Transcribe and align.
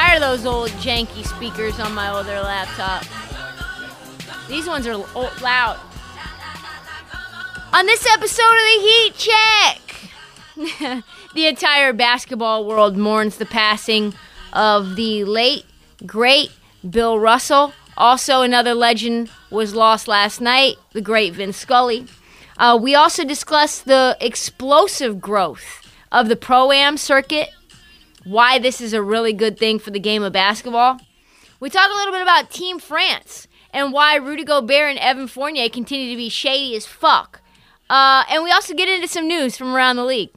Tired 0.00 0.22
of 0.22 0.22
those 0.22 0.46
old 0.46 0.70
janky 0.80 1.26
speakers 1.26 1.78
on 1.78 1.94
my 1.94 2.10
older 2.10 2.40
laptop. 2.40 3.04
These 4.48 4.66
ones 4.66 4.86
are 4.86 4.96
loud. 4.96 5.78
On 7.74 7.84
this 7.84 8.06
episode 8.10 8.42
of 8.42 8.64
the 8.64 8.80
Heat 8.80 9.14
Check, 9.18 11.04
the 11.34 11.46
entire 11.46 11.92
basketball 11.92 12.64
world 12.64 12.96
mourns 12.96 13.36
the 13.36 13.44
passing 13.44 14.14
of 14.54 14.96
the 14.96 15.24
late, 15.24 15.66
great 16.06 16.50
Bill 16.88 17.18
Russell. 17.18 17.74
Also, 17.98 18.40
another 18.40 18.72
legend 18.72 19.28
was 19.50 19.74
lost 19.74 20.08
last 20.08 20.40
night, 20.40 20.76
the 20.94 21.02
great 21.02 21.34
Vince 21.34 21.58
Scully. 21.58 22.06
Uh, 22.56 22.78
we 22.80 22.94
also 22.94 23.22
discussed 23.22 23.84
the 23.84 24.16
explosive 24.18 25.20
growth 25.20 25.86
of 26.10 26.28
the 26.28 26.36
pro 26.36 26.72
am 26.72 26.96
circuit, 26.96 27.50
why 28.24 28.58
this 28.58 28.80
is 28.80 28.92
a 28.92 29.02
really 29.02 29.32
good 29.32 29.58
thing 29.58 29.78
for 29.78 29.90
the 29.90 30.00
game 30.00 30.22
of 30.22 30.32
basketball. 30.32 30.98
We 31.58 31.70
talk 31.70 31.90
a 31.90 31.94
little 31.94 32.12
bit 32.12 32.22
about 32.22 32.50
Team 32.50 32.78
France 32.78 33.48
and 33.72 33.92
why 33.92 34.16
Rudy 34.16 34.44
Gobert 34.44 34.90
and 34.90 34.98
Evan 34.98 35.26
Fournier 35.26 35.68
continue 35.68 36.10
to 36.10 36.16
be 36.16 36.28
shady 36.28 36.74
as 36.76 36.86
fuck. 36.86 37.40
Uh, 37.88 38.24
and 38.30 38.42
we 38.42 38.50
also 38.50 38.74
get 38.74 38.88
into 38.88 39.08
some 39.08 39.26
news 39.26 39.56
from 39.56 39.74
around 39.74 39.96
the 39.96 40.04
league. 40.04 40.30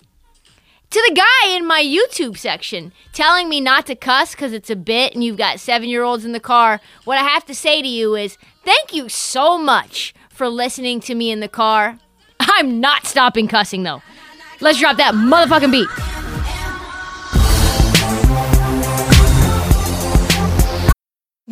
To 0.90 1.04
the 1.08 1.16
guy 1.16 1.56
in 1.56 1.66
my 1.66 1.82
YouTube 1.82 2.38
section 2.38 2.92
telling 3.14 3.50
me 3.50 3.60
not 3.60 3.88
to 3.88 3.96
cuss 3.96 4.32
because 4.32 4.54
it's 4.54 4.70
a 4.70 4.76
bit 4.76 5.14
and 5.14 5.24
you've 5.24 5.38
got 5.38 5.60
seven 5.60 5.90
year 5.90 6.04
olds 6.04 6.24
in 6.24 6.34
the 6.34 6.40
car, 6.40 6.80
what 7.04 7.18
I 7.18 7.24
have 7.24 7.46
to 7.48 7.56
say 7.56 7.82
to 7.82 7.88
you 7.88 8.16
is 8.16 8.38
thank 8.64 8.94
you 8.94 9.10
so 9.10 9.58
much 9.58 10.14
for 10.30 10.48
listening 10.48 11.00
to 11.02 11.16
me 11.16 11.32
in 11.32 11.40
the 11.40 11.48
car. 11.48 11.98
I'm 12.40 12.80
not 12.80 13.06
stopping 13.06 13.48
cussing 13.48 13.82
though. 13.82 14.04
Let's 14.62 14.80
drop 14.80 14.98
that 14.98 15.16
motherfucking 15.16 15.72
beat. 15.72 16.13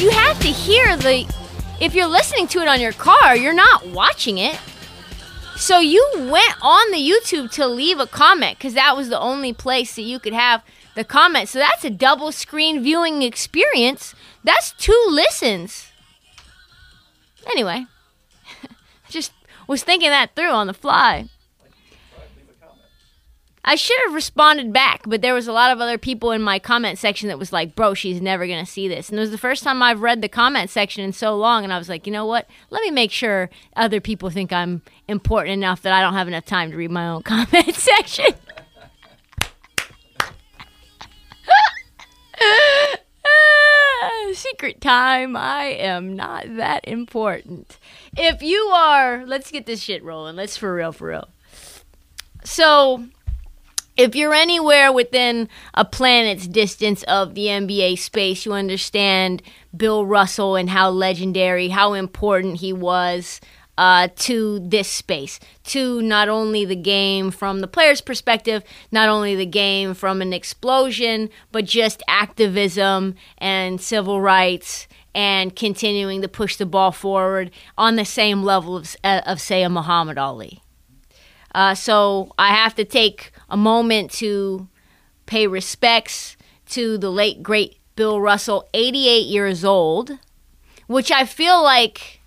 You 0.00 0.10
have 0.10 0.40
to 0.40 0.48
hear 0.48 0.96
the. 0.96 1.30
If 1.80 1.94
you're 1.94 2.06
listening 2.06 2.46
to 2.48 2.60
it 2.60 2.68
on 2.68 2.80
your 2.80 2.92
car, 2.92 3.36
you're 3.36 3.52
not 3.52 3.86
watching 3.86 4.38
it. 4.38 4.58
So 5.56 5.78
you 5.78 6.06
went 6.14 6.54
on 6.62 6.90
the 6.90 6.98
YouTube 6.98 7.50
to 7.52 7.66
leave 7.66 8.00
a 8.00 8.06
comment 8.06 8.58
because 8.58 8.74
that 8.74 8.96
was 8.96 9.10
the 9.10 9.20
only 9.20 9.52
place 9.52 9.94
that 9.96 10.02
you 10.02 10.18
could 10.18 10.32
have 10.32 10.62
the 10.94 11.04
comment. 11.04 11.48
So 11.48 11.58
that's 11.58 11.84
a 11.84 11.90
double 11.90 12.32
screen 12.32 12.82
viewing 12.82 13.22
experience. 13.22 14.14
That's 14.42 14.72
two 14.72 15.04
listens. 15.08 15.92
Anyway, 17.46 17.86
just 19.10 19.32
was 19.66 19.82
thinking 19.82 20.10
that 20.10 20.34
through 20.34 20.50
on 20.50 20.66
the 20.66 20.74
fly. 20.74 21.28
I 23.64 23.74
should 23.74 23.98
have 24.06 24.14
responded 24.14 24.72
back, 24.72 25.02
but 25.06 25.20
there 25.20 25.34
was 25.34 25.46
a 25.46 25.52
lot 25.52 25.70
of 25.70 25.80
other 25.80 25.98
people 25.98 26.30
in 26.30 26.40
my 26.40 26.58
comment 26.58 26.98
section 26.98 27.28
that 27.28 27.38
was 27.38 27.52
like, 27.52 27.74
"Bro, 27.74 27.94
she's 27.94 28.20
never 28.20 28.46
gonna 28.46 28.64
see 28.64 28.88
this." 28.88 29.10
And 29.10 29.18
it 29.18 29.20
was 29.20 29.30
the 29.30 29.38
first 29.38 29.62
time 29.62 29.82
I've 29.82 30.00
read 30.00 30.22
the 30.22 30.28
comment 30.28 30.70
section 30.70 31.04
in 31.04 31.12
so 31.12 31.36
long, 31.36 31.62
and 31.64 31.72
I 31.72 31.78
was 31.78 31.88
like, 31.88 32.06
you 32.06 32.12
know 32.12 32.24
what? 32.24 32.48
Let 32.70 32.82
me 32.82 32.90
make 32.90 33.10
sure 33.10 33.50
other 33.76 34.00
people 34.00 34.30
think 34.30 34.52
I'm 34.52 34.80
important 35.08 35.52
enough 35.52 35.82
that 35.82 35.92
I 35.92 36.00
don't 36.00 36.14
have 36.14 36.28
enough 36.28 36.46
time 36.46 36.70
to 36.70 36.76
read 36.76 36.90
my 36.90 37.06
own 37.08 37.22
comment 37.24 37.74
section. 37.74 38.34
Secret 44.32 44.80
time. 44.80 45.36
I 45.36 45.64
am 45.64 46.16
not 46.16 46.56
that 46.56 46.86
important. 46.88 47.78
If 48.16 48.42
you 48.42 48.58
are, 48.72 49.26
let's 49.26 49.50
get 49.50 49.66
this 49.66 49.82
shit 49.82 50.02
rolling. 50.02 50.36
Let's 50.36 50.56
for 50.56 50.74
real, 50.74 50.92
for 50.92 51.08
real. 51.08 51.28
So, 52.44 53.06
if 54.00 54.14
you're 54.14 54.32
anywhere 54.32 54.90
within 54.90 55.46
a 55.74 55.84
planet's 55.84 56.46
distance 56.46 57.02
of 57.02 57.34
the 57.34 57.46
NBA 57.46 57.98
space, 57.98 58.46
you 58.46 58.54
understand 58.54 59.42
Bill 59.76 60.06
Russell 60.06 60.56
and 60.56 60.70
how 60.70 60.88
legendary, 60.88 61.68
how 61.68 61.92
important 61.92 62.60
he 62.60 62.72
was 62.72 63.42
uh, 63.76 64.08
to 64.16 64.58
this 64.60 64.88
space, 64.88 65.38
to 65.64 66.00
not 66.00 66.30
only 66.30 66.64
the 66.64 66.76
game 66.76 67.30
from 67.30 67.60
the 67.60 67.66
player's 67.66 68.00
perspective, 68.00 68.64
not 68.90 69.10
only 69.10 69.34
the 69.34 69.44
game 69.44 69.92
from 69.92 70.22
an 70.22 70.32
explosion, 70.32 71.28
but 71.52 71.66
just 71.66 72.02
activism 72.08 73.14
and 73.36 73.82
civil 73.82 74.18
rights 74.18 74.88
and 75.14 75.54
continuing 75.54 76.22
to 76.22 76.28
push 76.28 76.56
the 76.56 76.64
ball 76.64 76.92
forward 76.92 77.50
on 77.76 77.96
the 77.96 78.04
same 78.06 78.42
level 78.42 78.78
of, 78.78 78.96
of 79.04 79.40
say, 79.42 79.62
a 79.62 79.68
Muhammad 79.68 80.16
Ali. 80.16 80.62
Uh, 81.54 81.74
so 81.74 82.32
I 82.38 82.48
have 82.48 82.74
to 82.76 82.84
take 82.84 83.32
a 83.48 83.56
moment 83.56 84.10
to 84.12 84.68
pay 85.26 85.46
respects 85.46 86.36
to 86.70 86.98
the 86.98 87.10
late, 87.10 87.42
great 87.42 87.78
Bill 87.96 88.20
Russell, 88.20 88.68
88 88.72 89.26
years 89.26 89.64
old, 89.64 90.18
which 90.86 91.10
I 91.10 91.24
feel 91.24 91.62
like 91.62 92.20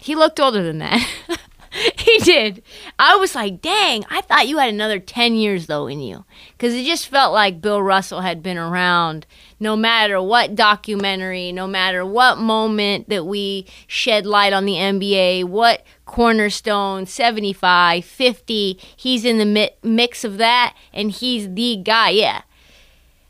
he 0.00 0.14
looked 0.14 0.40
older 0.40 0.62
than 0.62 0.78
that. 0.78 1.06
he 1.70 2.18
did. 2.18 2.62
I 2.98 3.16
was 3.16 3.34
like, 3.34 3.60
dang, 3.60 4.04
I 4.10 4.20
thought 4.22 4.48
you 4.48 4.58
had 4.58 4.72
another 4.72 4.98
10 4.98 5.34
years, 5.34 5.66
though, 5.66 5.86
in 5.86 6.00
you. 6.00 6.24
Because 6.52 6.74
it 6.74 6.84
just 6.84 7.08
felt 7.08 7.32
like 7.32 7.60
Bill 7.60 7.82
Russell 7.82 8.20
had 8.20 8.42
been 8.42 8.58
around 8.58 9.26
no 9.60 9.76
matter 9.76 10.20
what 10.22 10.54
documentary, 10.54 11.52
no 11.52 11.66
matter 11.66 12.06
what 12.06 12.38
moment 12.38 13.08
that 13.08 13.26
we 13.26 13.66
shed 13.86 14.24
light 14.24 14.52
on 14.52 14.64
the 14.64 14.74
NBA, 14.74 15.44
what 15.44 15.84
cornerstone, 16.08 17.06
75, 17.06 18.04
50, 18.04 18.80
he's 18.96 19.24
in 19.24 19.38
the 19.38 19.46
mi- 19.46 19.70
mix 19.84 20.24
of 20.24 20.38
that, 20.38 20.74
and 20.92 21.12
he's 21.12 21.52
the 21.54 21.76
guy, 21.76 22.10
yeah. 22.10 22.42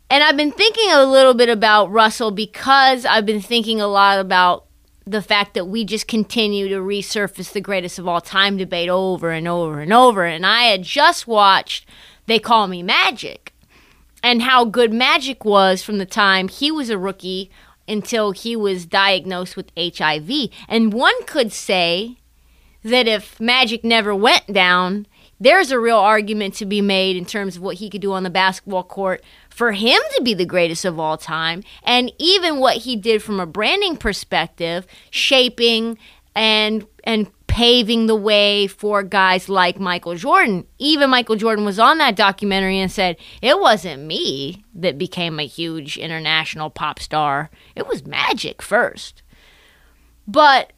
And 0.08 0.25
I've 0.25 0.38
been 0.38 0.52
thinking 0.52 0.90
a 0.90 1.04
little 1.04 1.34
bit 1.34 1.50
about 1.50 1.90
Russell 1.90 2.30
because 2.30 3.04
I've 3.04 3.26
been 3.26 3.42
thinking 3.42 3.80
a 3.80 3.86
lot 3.86 4.19
about 4.19 4.64
the 5.04 5.20
fact 5.20 5.54
that 5.54 5.66
we 5.66 5.84
just 5.84 6.06
continue 6.06 6.69
to 6.69 6.76
resurface 6.76 7.52
the 7.52 7.60
greatest 7.60 7.98
of 7.98 8.08
all 8.08 8.20
time 8.20 8.56
debate 8.56 8.88
over 8.88 9.30
and 9.30 9.46
over 9.46 9.80
and 9.80 9.92
over. 9.92 10.25
And 10.25 10.46
I 10.46 10.64
had 10.64 10.82
just 10.82 11.26
watched 11.26 11.86
They 12.26 12.38
Call 12.38 12.69
Me 12.69 12.82
Magic 12.82 13.52
and 14.22 14.42
how 14.42 14.64
good 14.64 14.92
Magic 14.92 15.44
was 15.44 15.82
from 15.82 15.98
the 15.98 16.06
time 16.06 16.48
he 16.48 16.70
was 16.70 16.90
a 16.90 16.98
rookie 16.98 17.50
until 17.86 18.32
he 18.32 18.54
was 18.54 18.86
diagnosed 18.86 19.56
with 19.56 19.72
HIV. 19.76 20.50
And 20.69 20.92
one 20.92 21.25
could 21.25 21.52
say 21.52 22.19
that 22.88 23.06
if 23.06 23.40
Magic 23.40 23.85
never 23.85 24.14
went 24.14 24.52
down, 24.52 25.06
there's 25.40 25.70
a 25.70 25.79
real 25.79 25.99
argument 25.99 26.55
to 26.55 26.67
be 26.67 26.81
made 26.81 27.17
in 27.17 27.25
terms 27.25 27.56
of 27.56 27.62
what 27.62 27.76
he 27.76 27.88
could 27.88 28.00
do 28.00 28.12
on 28.12 28.25
the 28.25 28.31
basketball 28.31 28.82
court 28.82 29.23
for 29.50 29.73
him 29.73 30.00
to 30.17 30.23
be 30.23 30.35
the 30.35 30.44
greatest 30.44 30.85
of 30.85 30.99
all 30.99 31.17
time. 31.17 31.62
And 31.85 32.12
even 32.19 32.58
what 32.58 32.79
he 32.79 32.96
did 32.96 33.23
from 33.23 33.38
a 33.40 33.46
branding 33.46 33.96
perspective, 33.96 34.87
shaping 35.11 35.99
and 36.35 36.87
and 37.05 37.31
paving 37.49 38.06
the 38.06 38.14
way 38.14 38.69
for 38.69 39.02
guys 39.02 39.49
like 39.49 39.81
Michael 39.81 40.14
Jordan. 40.14 40.64
Even 40.79 41.11
Michael 41.11 41.35
Jordan 41.35 41.64
was 41.64 41.79
on 41.79 41.99
that 41.99 42.14
documentary 42.14 42.79
and 42.79 42.93
said, 42.93 43.17
It 43.43 43.58
wasn't 43.58 44.05
me 44.05 44.64
that 44.75 44.99
became 44.99 45.40
a 45.40 45.46
huge 45.46 45.96
international 45.96 46.70
pop 46.70 47.00
star, 47.00 47.50
it 47.75 47.88
was 47.88 48.06
Magic 48.06 48.62
first. 48.62 49.23
But 50.29 50.73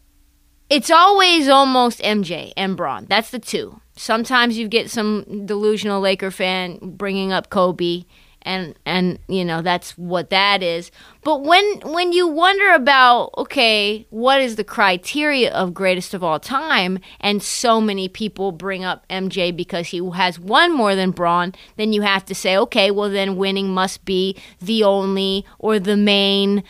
it's 0.71 0.91
always 0.91 1.49
almost 1.49 2.01
MJ 2.01 2.53
and 2.57 2.77
Bron. 2.77 3.07
That's 3.09 3.31
the 3.31 3.41
two. 3.41 3.81
Sometimes 3.97 4.57
you 4.57 4.69
get 4.69 4.89
some 4.89 5.45
delusional 5.45 6.01
Laker 6.01 6.31
fan 6.31 6.79
bringing 6.83 7.33
up 7.33 7.51
Kobe 7.51 8.05
and 8.43 8.75
and 8.87 9.19
you 9.29 9.45
know 9.45 9.61
that's 9.61 9.97
what 9.99 10.31
that 10.31 10.63
is 10.63 10.91
but 11.23 11.43
when 11.43 11.81
when 11.85 12.13
you 12.13 12.27
wonder 12.27 12.73
about 12.73 13.31
okay 13.37 14.07
what 14.11 14.41
is 14.41 14.57
the 14.57 14.65
criteria 14.65 15.53
of 15.53 15.75
greatest 15.75 16.15
of 16.15 16.25
all 16.25 16.41
time 16.41 16.99
and 17.21 17.43
so 17.43 17.81
many 17.81 18.09
people 18.09 18.53
bring 18.53 18.85
up 18.85 19.07
MJ 19.09 19.55
because 19.55 19.89
he 19.89 20.11
has 20.15 20.39
won 20.39 20.73
more 20.73 20.95
than 20.95 21.11
Bron 21.11 21.55
then 21.77 21.93
you 21.93 22.03
have 22.03 22.25
to 22.27 22.35
say 22.35 22.57
okay 22.57 22.91
well 22.91 23.11
then 23.11 23.37
winning 23.37 23.69
must 23.69 24.05
be 24.05 24.37
the 24.61 24.83
only 24.85 25.45
or 25.59 25.79
the 25.79 25.97
main 25.97 26.65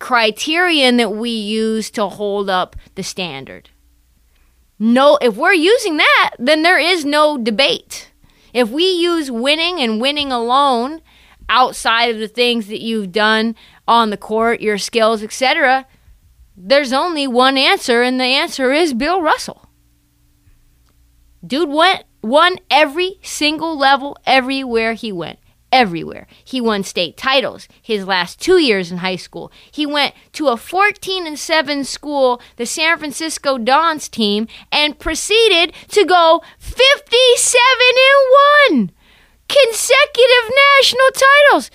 criterion 0.00 0.96
that 0.96 1.10
we 1.10 1.30
use 1.30 1.90
to 1.90 2.08
hold 2.08 2.50
up 2.50 2.74
the 2.96 3.02
standard 3.02 3.70
no 4.78 5.16
if 5.20 5.36
we're 5.36 5.52
using 5.52 5.98
that 5.98 6.30
then 6.38 6.62
there 6.62 6.78
is 6.78 7.04
no 7.04 7.38
debate 7.38 8.10
if 8.52 8.68
we 8.70 8.84
use 8.84 9.30
winning 9.30 9.78
and 9.80 10.00
winning 10.00 10.32
alone 10.32 11.00
outside 11.48 12.14
of 12.14 12.18
the 12.18 12.28
things 12.28 12.68
that 12.68 12.80
you've 12.80 13.12
done 13.12 13.56
on 13.86 14.10
the 14.10 14.16
court, 14.16 14.60
your 14.60 14.78
skills, 14.78 15.22
etc., 15.22 15.86
there's 16.56 16.92
only 16.92 17.26
one 17.26 17.56
answer, 17.56 18.02
and 18.02 18.20
the 18.20 18.24
answer 18.24 18.72
is 18.72 18.94
Bill 18.94 19.20
Russell. 19.20 19.68
Dude 21.44 21.70
went 21.70 22.04
won 22.22 22.56
every 22.70 23.18
single 23.22 23.78
level 23.78 24.16
everywhere 24.26 24.92
he 24.92 25.10
went. 25.10 25.38
Everywhere. 25.72 26.26
He 26.44 26.60
won 26.60 26.82
state 26.82 27.16
titles 27.16 27.68
his 27.80 28.06
last 28.06 28.40
two 28.40 28.58
years 28.58 28.90
in 28.90 28.98
high 28.98 29.16
school. 29.16 29.52
He 29.70 29.86
went 29.86 30.14
to 30.32 30.48
a 30.48 30.56
14 30.56 31.26
and 31.26 31.38
7 31.38 31.84
school, 31.84 32.40
the 32.56 32.66
San 32.66 32.98
Francisco 32.98 33.56
Dons 33.56 34.08
team, 34.08 34.48
and 34.72 34.98
proceeded 34.98 35.72
to 35.88 36.04
go 36.04 36.42
57 36.58 37.60
and 38.70 38.88
1 38.88 38.92
consecutive 39.48 40.50
national 40.78 41.10
titles. 41.12 41.70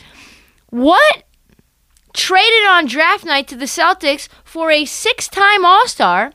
What? 0.70 1.24
Traded 2.14 2.66
on 2.68 2.86
draft 2.86 3.26
night 3.26 3.48
to 3.50 3.56
the 3.58 3.66
Celtics 3.66 4.30
for 4.44 4.72
a 4.72 4.86
six 4.86 5.28
time 5.28 5.66
All 5.66 5.88
Star 5.88 6.32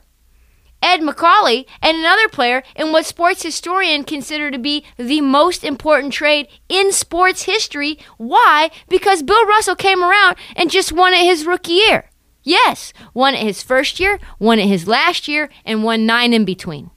Ed 0.81 1.01
Macauley, 1.01 1.65
and 1.81 1.97
another 1.97 2.27
player 2.27 2.63
in 2.75 2.91
what 2.91 3.05
sports 3.05 3.43
historians 3.43 4.05
consider 4.05 4.51
to 4.51 4.57
be 4.57 4.85
the 4.97 5.21
most 5.21 5.63
important 5.63 6.13
trade 6.13 6.47
in 6.69 6.91
sports 6.91 7.43
history. 7.43 7.99
Why? 8.17 8.71
Because 8.89 9.23
Bill 9.23 9.45
Russell 9.45 9.75
came 9.75 10.03
around 10.03 10.37
and 10.55 10.71
just 10.71 10.91
won 10.91 11.13
it 11.13 11.23
his 11.23 11.45
rookie 11.45 11.73
year. 11.73 12.09
Yes, 12.43 12.91
won 13.13 13.35
it 13.35 13.43
his 13.43 13.61
first 13.61 13.99
year, 13.99 14.19
won 14.39 14.57
it 14.57 14.67
his 14.67 14.87
last 14.87 15.27
year, 15.27 15.49
and 15.63 15.83
won 15.83 16.05
nine 16.05 16.33
in 16.33 16.45
between. 16.45 16.89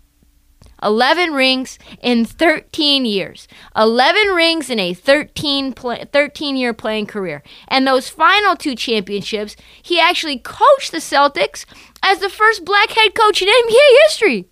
11 0.85 1.33
rings 1.33 1.79
in 2.03 2.25
13 2.25 3.05
years. 3.05 3.49
11 3.75 4.29
rings 4.29 4.71
in 4.71 4.79
a 4.79 4.95
13, 4.95 5.73
13 5.73 6.57
year 6.57 6.75
playing 6.75 7.07
career. 7.07 7.43
And 7.69 7.87
those 7.87 8.09
final 8.09 8.55
two 8.55 8.77
championships, 8.77 9.57
he 9.83 9.99
actually 9.99 10.39
coached 10.39 10.93
the 10.93 10.99
Celtics 10.99 11.65
as 12.03 12.19
the 12.19 12.29
first 12.29 12.65
black 12.65 12.91
head 12.91 13.15
coach 13.15 13.43
in 13.43 13.49
NBA 13.49 14.03
history. 14.07 14.49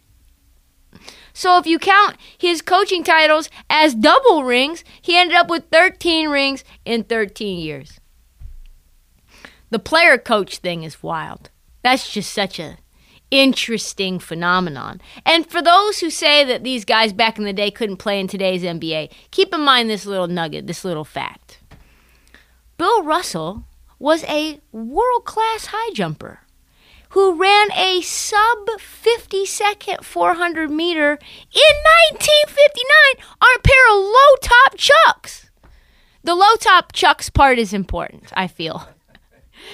So 1.35 1.59
if 1.59 1.67
you 1.67 1.79
count 1.79 2.17
his 2.37 2.63
coaching 2.63 3.05
titles 3.05 3.49
as 3.71 3.95
double 3.95 4.45
rings, 4.45 4.85
he 5.01 5.17
ended 5.17 5.37
up 5.37 5.49
with 5.49 5.65
13 5.71 6.29
rings 6.29 6.65
in 6.85 7.05
13 7.05 7.59
years. 7.59 8.01
The 9.71 9.79
player 9.79 10.19
coach 10.19 10.59
thing 10.59 10.83
is 10.83 11.03
wild. 11.03 11.51
That's 11.83 12.13
just 12.13 12.33
such 12.33 12.59
a 12.59 12.77
interesting 13.33 14.19
phenomenon. 14.19 15.01
And 15.25 15.51
for 15.51 15.63
those 15.63 15.99
who 15.99 16.11
say 16.11 16.45
that 16.45 16.63
these 16.63 16.85
guys 16.85 17.13
back 17.13 17.39
in 17.39 17.45
the 17.45 17.53
day 17.53 17.71
couldn't 17.71 17.97
play 17.97 18.21
in 18.21 18.29
today's 18.29 18.63
NBA, 18.63 19.11
keep 19.33 19.53
in 19.53 19.63
mind 19.63 19.89
this 19.89 20.07
little 20.07 20.29
nugget, 20.29 20.67
this 20.67 20.85
little 20.85 21.05
fact. 21.05 21.59
Bill 22.77 23.03
Russell 23.03 23.65
was 23.99 24.23
a 24.25 24.61
world 24.71 25.25
class 25.25 25.67
high 25.67 25.95
jumper 25.95 26.41
who 27.11 27.35
ran 27.35 27.73
a 27.73 28.01
sub 28.03 28.69
50 28.79 29.47
second 29.47 30.05
400 30.05 30.71
meter 30.71 31.13
in 31.13 31.75
1959 32.11 33.25
on 33.41 33.49
a 33.57 33.63
pair 33.63 33.91
of 33.91 34.05
low 34.05 34.37
top 34.41 34.77
chucks. 34.77 35.51
The 36.23 36.35
low 36.35 36.57
top 36.61 36.93
chucks 36.93 37.31
part 37.31 37.59
is 37.59 37.73
important, 37.73 38.31
I 38.35 38.47
feel. 38.47 38.89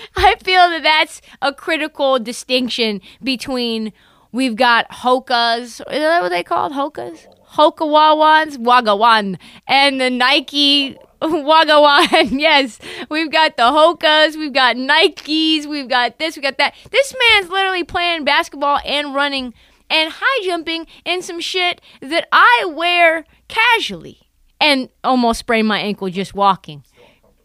I 0.17 0.37
feel 0.37 0.69
that 0.71 0.83
that's 0.83 1.21
a 1.43 1.53
critical 1.53 2.19
distinction 2.19 3.01
between 3.23 3.93
we've 4.33 4.57
got 4.57 4.89
Hokas, 4.91 5.65
is 5.65 5.81
that 5.87 6.23
what 6.23 6.31
they 6.31 6.43
called? 6.43 6.73
Hokas? 6.73 7.27
Hoka 7.53 7.79
Hokawawans, 7.79 8.59
Wagawan, 8.59 9.39
and 9.67 10.01
the 10.01 10.11
Nike 10.11 10.97
Wagawan. 11.23 12.29
yes, 12.39 12.79
we've 13.09 13.31
got 13.31 13.57
the 13.57 13.63
Hokas, 13.65 14.37
we've 14.37 14.53
got 14.53 14.77
Nikes, 14.77 15.67
we've 15.67 15.89
got 15.89 16.19
this, 16.19 16.37
We've 16.37 16.43
got 16.43 16.59
that. 16.59 16.75
This 16.91 17.15
man's 17.31 17.51
literally 17.51 17.85
playing 17.85 18.25
basketball 18.25 18.81
and 18.85 19.15
running 19.15 19.55
and 19.91 20.13
high 20.15 20.45
jumping 20.45 20.87
in 21.05 21.23
some 21.23 21.41
shit 21.41 21.81
that 22.01 22.29
I 22.31 22.71
wear 22.75 23.25
casually 23.49 24.29
and 24.61 24.91
almost 25.03 25.41
sprained 25.41 25.69
my 25.69 25.79
ankle 25.79 26.11
just 26.11 26.35
walking 26.35 26.85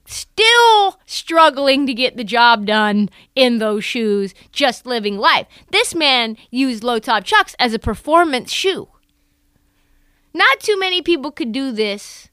still 0.06 1.00
struggling 1.06 1.86
to 1.88 1.94
get 1.94 2.18
the 2.18 2.24
job 2.24 2.66
done 2.66 3.10
in 3.36 3.60
those 3.60 3.84
shoes, 3.84 4.34
just 4.52 4.86
living 4.86 5.18
life. 5.18 5.48
This 5.72 5.96
man 5.96 6.38
used 6.52 6.84
low 6.84 7.00
top 7.00 7.24
chucks 7.24 7.56
as 7.60 7.74
a 7.74 7.80
performance 7.80 8.52
shoe. 8.52 8.90
Not 10.34 10.60
too 10.60 10.78
many 10.80 11.02
people 11.02 11.32
could 11.32 11.52
do 11.52 11.72
this 11.72 12.30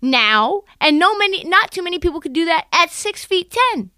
now, 0.00 0.62
and 0.80 0.98
no 0.98 1.16
many 1.16 1.44
not 1.44 1.70
too 1.70 1.82
many 1.82 1.98
people 1.98 2.20
could 2.20 2.32
do 2.32 2.44
that 2.44 2.66
at 2.72 2.90
six 2.90 3.24
feet 3.24 3.50
ten. 3.50 3.90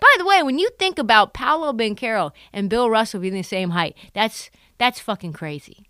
By 0.00 0.14
the 0.18 0.24
way, 0.24 0.42
when 0.42 0.58
you 0.58 0.70
think 0.78 0.98
about 0.98 1.32
Paolo 1.32 1.72
Banchero 1.72 2.32
and 2.52 2.68
Bill 2.68 2.90
Russell 2.90 3.20
being 3.20 3.34
the 3.34 3.42
same 3.42 3.70
height, 3.70 3.96
that's 4.12 4.50
that's 4.78 5.00
fucking 5.00 5.32
crazy. 5.32 5.86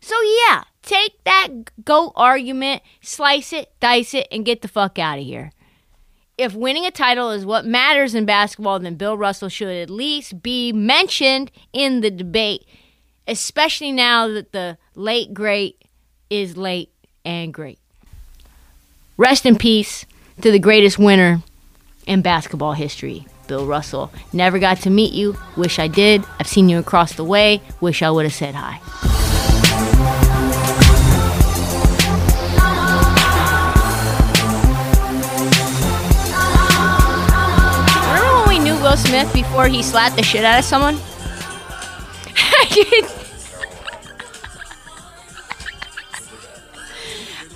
So 0.00 0.14
yeah, 0.22 0.64
take 0.84 1.22
that 1.24 1.48
goat 1.84 2.12
argument, 2.16 2.82
slice 3.00 3.52
it, 3.52 3.72
dice 3.80 4.14
it, 4.14 4.28
and 4.30 4.44
get 4.44 4.62
the 4.62 4.68
fuck 4.68 4.98
out 4.98 5.18
of 5.18 5.24
here. 5.24 5.52
If 6.36 6.54
winning 6.54 6.84
a 6.84 6.90
title 6.90 7.30
is 7.30 7.46
what 7.46 7.64
matters 7.64 8.14
in 8.14 8.24
basketball, 8.24 8.80
then 8.80 8.96
Bill 8.96 9.16
Russell 9.16 9.48
should 9.48 9.68
at 9.68 9.88
least 9.88 10.42
be 10.42 10.72
mentioned 10.72 11.50
in 11.72 12.00
the 12.00 12.10
debate, 12.10 12.66
especially 13.28 13.92
now 13.92 14.26
that 14.28 14.52
the 14.52 14.76
late 14.94 15.32
great 15.32 15.84
is 16.30 16.56
late 16.56 16.90
and 17.24 17.54
great. 17.54 17.78
Rest 19.16 19.46
in 19.46 19.56
peace 19.56 20.06
to 20.40 20.50
the 20.50 20.58
greatest 20.58 20.98
winner 20.98 21.40
in 22.04 22.20
basketball 22.20 22.72
history, 22.72 23.26
Bill 23.46 23.66
Russell. 23.66 24.10
Never 24.32 24.58
got 24.58 24.78
to 24.78 24.90
meet 24.90 25.12
you. 25.12 25.36
Wish 25.56 25.78
I 25.78 25.86
did. 25.86 26.24
I've 26.40 26.48
seen 26.48 26.68
you 26.68 26.80
across 26.80 27.12
the 27.12 27.24
way. 27.24 27.62
Wish 27.80 28.02
I 28.02 28.10
would 28.10 28.24
have 28.24 28.34
said 28.34 28.56
hi. 28.56 28.80
Will 38.94 39.00
Smith 39.00 39.32
before 39.32 39.66
he 39.66 39.82
slapped 39.82 40.14
the 40.14 40.22
shit 40.22 40.44
out 40.44 40.60
of 40.60 40.64
someone? 40.64 40.94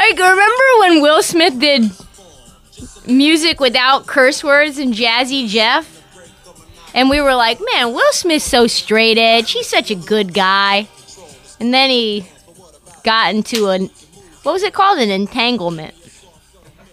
like, 0.00 0.18
remember 0.18 0.64
when 0.80 1.00
Will 1.00 1.23
Smith 1.23 1.61
did 1.61 1.92
music 3.07 3.61
without 3.61 4.09
curse 4.09 4.42
words 4.42 4.78
and 4.78 4.92
Jazzy 4.92 5.47
Jeff? 5.47 6.02
And 6.92 7.09
we 7.09 7.21
were 7.21 7.37
like, 7.37 7.61
man, 7.73 7.95
Will 7.95 8.12
Smith's 8.12 8.45
so 8.45 8.66
straight 8.66 9.16
edge. 9.16 9.52
He's 9.52 9.68
such 9.68 9.92
a 9.92 9.95
good 9.95 10.35
guy. 10.35 10.88
And 11.61 11.73
then 11.73 11.88
he 11.88 12.26
got 13.04 13.33
into 13.33 13.68
a, 13.68 13.78
what 14.42 14.54
was 14.54 14.64
it 14.64 14.75
called? 14.75 14.99
An 14.99 15.11
entanglement. 15.11 15.95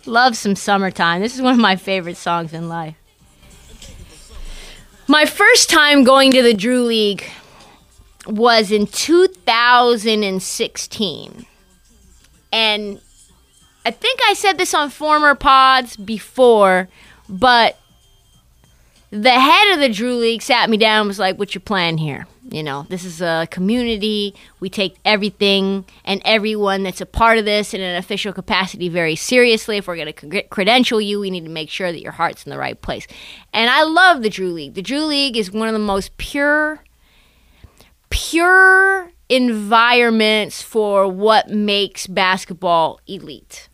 Love 0.06 0.38
some 0.38 0.56
summertime. 0.56 1.22
This 1.22 1.34
is 1.34 1.42
one 1.42 1.56
of 1.56 1.60
my 1.60 1.76
favorite 1.78 2.18
songs 2.18 2.54
in 2.54 2.70
life. 2.70 2.96
My 5.08 5.26
first 5.26 5.70
time 5.70 6.04
going 6.04 6.32
to 6.32 6.42
the 6.42 6.56
Drew 6.56 6.84
League 6.84 7.24
was 8.26 8.72
in 8.72 8.88
2016. 8.88 11.46
And 12.52 13.00
I 13.86 13.92
think 13.92 14.20
I 14.28 14.34
said 14.34 14.58
this 14.58 14.74
on 14.74 14.90
former 14.90 15.36
pods 15.36 15.96
before, 15.96 16.90
but 17.30 17.78
the 19.12 19.40
head 19.40 19.74
of 19.74 19.80
the 19.80 19.90
Drew 19.90 20.16
League 20.16 20.42
sat 20.42 20.68
me 20.70 20.78
down 20.78 21.02
and 21.02 21.08
was 21.08 21.20
like, 21.20 21.38
What's 21.38 21.54
your 21.54 21.62
plan 21.62 22.00
here? 22.00 22.26
You 22.48 22.62
know, 22.62 22.86
this 22.90 23.04
is 23.04 23.22
a 23.22 23.48
community. 23.50 24.36
We 24.60 24.70
take 24.70 24.98
everything 25.04 25.84
and 26.04 26.22
everyone 26.24 26.84
that's 26.84 27.02
a 27.02 27.06
part 27.06 27.40
of 27.40 27.46
this 27.46 27.74
in 27.74 27.82
an 27.82 27.96
official 27.96 28.34
capacity 28.34 28.88
very 28.88 29.16
seriously. 29.16 29.78
If 29.78 29.88
we're 29.88 29.96
going 29.96 30.14
to 30.14 30.44
credential 30.44 31.02
you, 31.02 31.20
we 31.20 31.32
need 31.32 31.46
to 31.46 31.50
make 31.50 31.72
sure 31.72 31.92
that 31.92 32.02
your 32.02 32.12
heart's 32.12 32.46
in 32.46 32.52
the 32.52 32.58
right 32.60 32.80
place. 32.80 33.08
And 33.52 33.70
I 33.70 33.82
love 33.82 34.22
the 34.22 34.30
Drew 34.30 34.52
League. 34.52 34.76
The 34.76 34.84
Drew 34.84 35.06
League 35.06 35.36
is 35.36 35.52
one 35.52 35.68
of 35.68 35.74
the 35.74 35.80
most 35.80 36.18
pure, 36.18 36.84
pure 38.12 39.12
environments 39.28 40.62
for 40.62 41.08
what 41.08 41.50
makes 41.50 42.06
basketball 42.06 43.00
elite. 43.08 43.70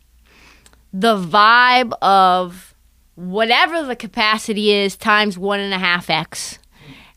The 0.94 1.16
vibe 1.18 1.92
of 2.00 2.74
whatever 3.16 3.82
the 3.82 3.96
capacity 3.96 4.72
is 4.72 4.96
times 4.96 5.36
one 5.36 5.60
and 5.60 5.74
a 5.74 5.78
half 5.78 6.08
X 6.08 6.58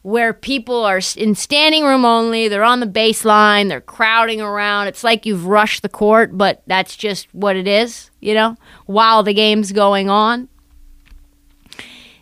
where 0.06 0.34
people 0.34 0.86
are 0.86 1.02
in 1.18 1.34
standing 1.34 1.84
room 1.84 2.06
only. 2.06 2.48
They're 2.48 2.64
on 2.64 2.80
the 2.80 2.86
baseline. 2.86 3.70
They're 3.70 3.82
crowding 3.82 4.40
around. 4.40 4.86
It's 4.86 5.04
like 5.04 5.26
you've 5.26 5.48
rushed 5.48 5.82
the 5.82 5.90
court, 5.90 6.38
but 6.38 6.62
that's 6.68 6.96
just 6.96 7.28
what 7.34 7.56
it 7.56 7.68
is, 7.68 8.12
you 8.20 8.36
know, 8.36 8.56
while 8.86 9.24
the 9.24 9.34
game's 9.34 9.72
going 9.72 10.08
on. 10.08 10.48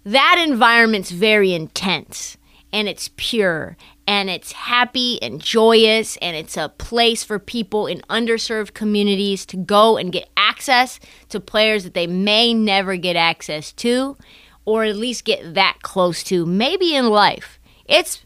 That 0.05 0.41
environment's 0.47 1.11
very 1.11 1.51
intense 1.51 2.37
and 2.71 2.87
it's 2.87 3.09
pure 3.17 3.75
and 4.07 4.29
it's 4.29 4.53
happy 4.53 5.21
and 5.21 5.41
joyous 5.41 6.15
and 6.21 6.37
it's 6.37 6.55
a 6.55 6.69
place 6.69 7.21
for 7.21 7.37
people 7.37 7.85
in 7.85 7.99
underserved 8.09 8.73
communities 8.73 9.45
to 9.47 9.57
go 9.57 9.97
and 9.97 10.13
get 10.13 10.29
access 10.37 11.01
to 11.27 11.41
players 11.41 11.83
that 11.83 11.95
they 11.95 12.07
may 12.07 12.53
never 12.53 12.95
get 12.95 13.17
access 13.17 13.73
to 13.73 14.15
or 14.63 14.85
at 14.85 14.95
least 14.95 15.25
get 15.25 15.53
that 15.53 15.79
close 15.81 16.23
to 16.23 16.45
maybe 16.45 16.95
in 16.95 17.09
life 17.09 17.59
it's 17.85 18.25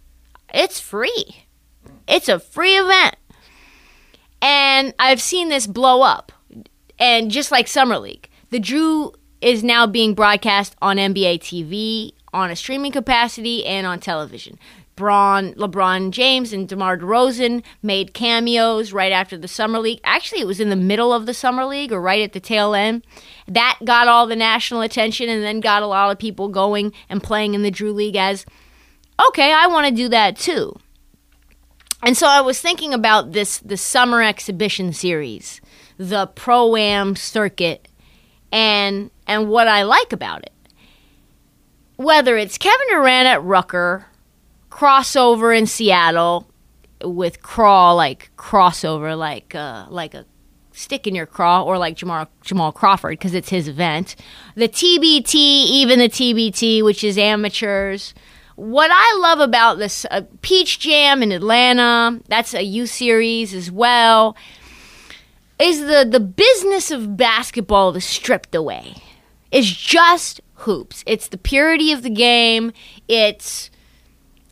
it's 0.53 0.79
free. 0.79 1.45
It's 2.07 2.29
a 2.29 2.39
free 2.39 2.77
event. 2.77 3.15
And 4.41 4.93
I've 4.99 5.21
seen 5.21 5.49
this 5.49 5.67
blow 5.67 6.01
up. 6.01 6.31
And 6.99 7.29
just 7.29 7.51
like 7.51 7.67
Summer 7.67 7.99
League, 7.99 8.29
the 8.49 8.59
Drew 8.59 9.13
is 9.41 9.63
now 9.63 9.85
being 9.85 10.13
broadcast 10.13 10.75
on 10.81 10.97
NBA 10.97 11.39
TV, 11.39 12.13
on 12.33 12.49
a 12.49 12.55
streaming 12.55 12.91
capacity, 12.91 13.65
and 13.65 13.85
on 13.85 13.99
television. 13.99 14.57
Bron, 14.95 15.53
LeBron 15.53 16.09
James 16.09 16.51
and 16.51 16.67
DeMar 16.67 16.97
DeRozan 16.97 17.63
made 17.83 18.15
cameos 18.15 18.91
right 18.91 19.11
after 19.11 19.37
the 19.37 19.47
Summer 19.47 19.77
League. 19.77 19.99
Actually, 20.03 20.41
it 20.41 20.47
was 20.47 20.59
in 20.59 20.71
the 20.71 20.75
middle 20.75 21.13
of 21.13 21.27
the 21.27 21.35
Summer 21.35 21.65
League 21.65 21.93
or 21.93 22.01
right 22.01 22.23
at 22.23 22.33
the 22.33 22.39
tail 22.39 22.73
end. 22.73 23.05
That 23.47 23.77
got 23.85 24.07
all 24.07 24.25
the 24.25 24.35
national 24.35 24.81
attention 24.81 25.29
and 25.29 25.43
then 25.43 25.59
got 25.59 25.83
a 25.83 25.87
lot 25.87 26.09
of 26.09 26.17
people 26.17 26.49
going 26.49 26.93
and 27.09 27.21
playing 27.21 27.53
in 27.53 27.61
the 27.61 27.69
Drew 27.69 27.93
League 27.93 28.15
as 28.15 28.43
okay, 29.27 29.53
I 29.53 29.67
want 29.67 29.87
to 29.87 29.93
do 29.93 30.09
that 30.09 30.37
too. 30.37 30.75
And 32.03 32.15
so 32.15 32.27
I 32.27 32.41
was 32.41 32.61
thinking 32.61 32.93
about 32.93 33.31
this 33.31 33.57
the 33.59 33.77
summer 33.77 34.21
exhibition 34.21 34.93
series, 34.93 35.61
the 35.97 36.27
pro 36.27 36.75
am 36.75 37.15
circuit, 37.15 37.87
and 38.51 39.09
and 39.25 39.49
what 39.49 39.67
I 39.67 39.83
like 39.83 40.13
about 40.13 40.43
it. 40.43 40.53
Whether 41.95 42.37
it's 42.37 42.59
Kevin 42.59 42.87
Durant 42.89 43.27
at 43.27 43.43
Rucker, 43.43 44.05
Crawsover 44.69 45.57
in 45.57 45.65
Seattle 45.65 46.47
with 47.03 47.41
crawl 47.41 47.95
like 47.95 48.29
Crawsover 48.37 49.17
like 49.17 49.55
uh, 49.55 49.87
like 49.89 50.13
a 50.13 50.25
stick 50.71 51.07
in 51.07 51.15
your 51.15 51.25
craw 51.25 51.63
or 51.63 51.79
like 51.79 51.97
Jamal 51.97 52.27
Jamal 52.41 52.71
Crawford 52.71 53.17
because 53.17 53.33
it's 53.33 53.49
his 53.49 53.67
event. 53.67 54.15
The 54.55 54.69
TBT, 54.69 55.33
even 55.33 55.97
the 55.97 56.09
TBT, 56.09 56.83
which 56.83 57.03
is 57.03 57.17
amateurs 57.17 58.13
what 58.57 58.89
I 58.91 59.19
love 59.21 59.39
about 59.39 59.77
this 59.77 60.03
uh, 60.09 60.23
Peach 60.41 60.79
Jam 60.79 61.21
in 61.21 61.31
Atlanta, 61.31 62.19
that's 62.27 62.55
a 62.55 62.63
U 62.63 62.87
series 62.87 63.53
as 63.53 63.71
well, 63.71 64.35
is 65.59 65.81
the 65.81 66.07
the 66.09 66.19
business 66.19 66.89
of 66.89 67.15
basketball 67.15 67.95
is 67.95 68.03
stripped 68.03 68.55
away. 68.55 68.95
It's 69.51 69.71
just 69.71 70.41
hoops. 70.55 71.03
It's 71.05 71.27
the 71.27 71.37
purity 71.37 71.91
of 71.91 72.01
the 72.01 72.09
game. 72.09 72.73
It's 73.07 73.69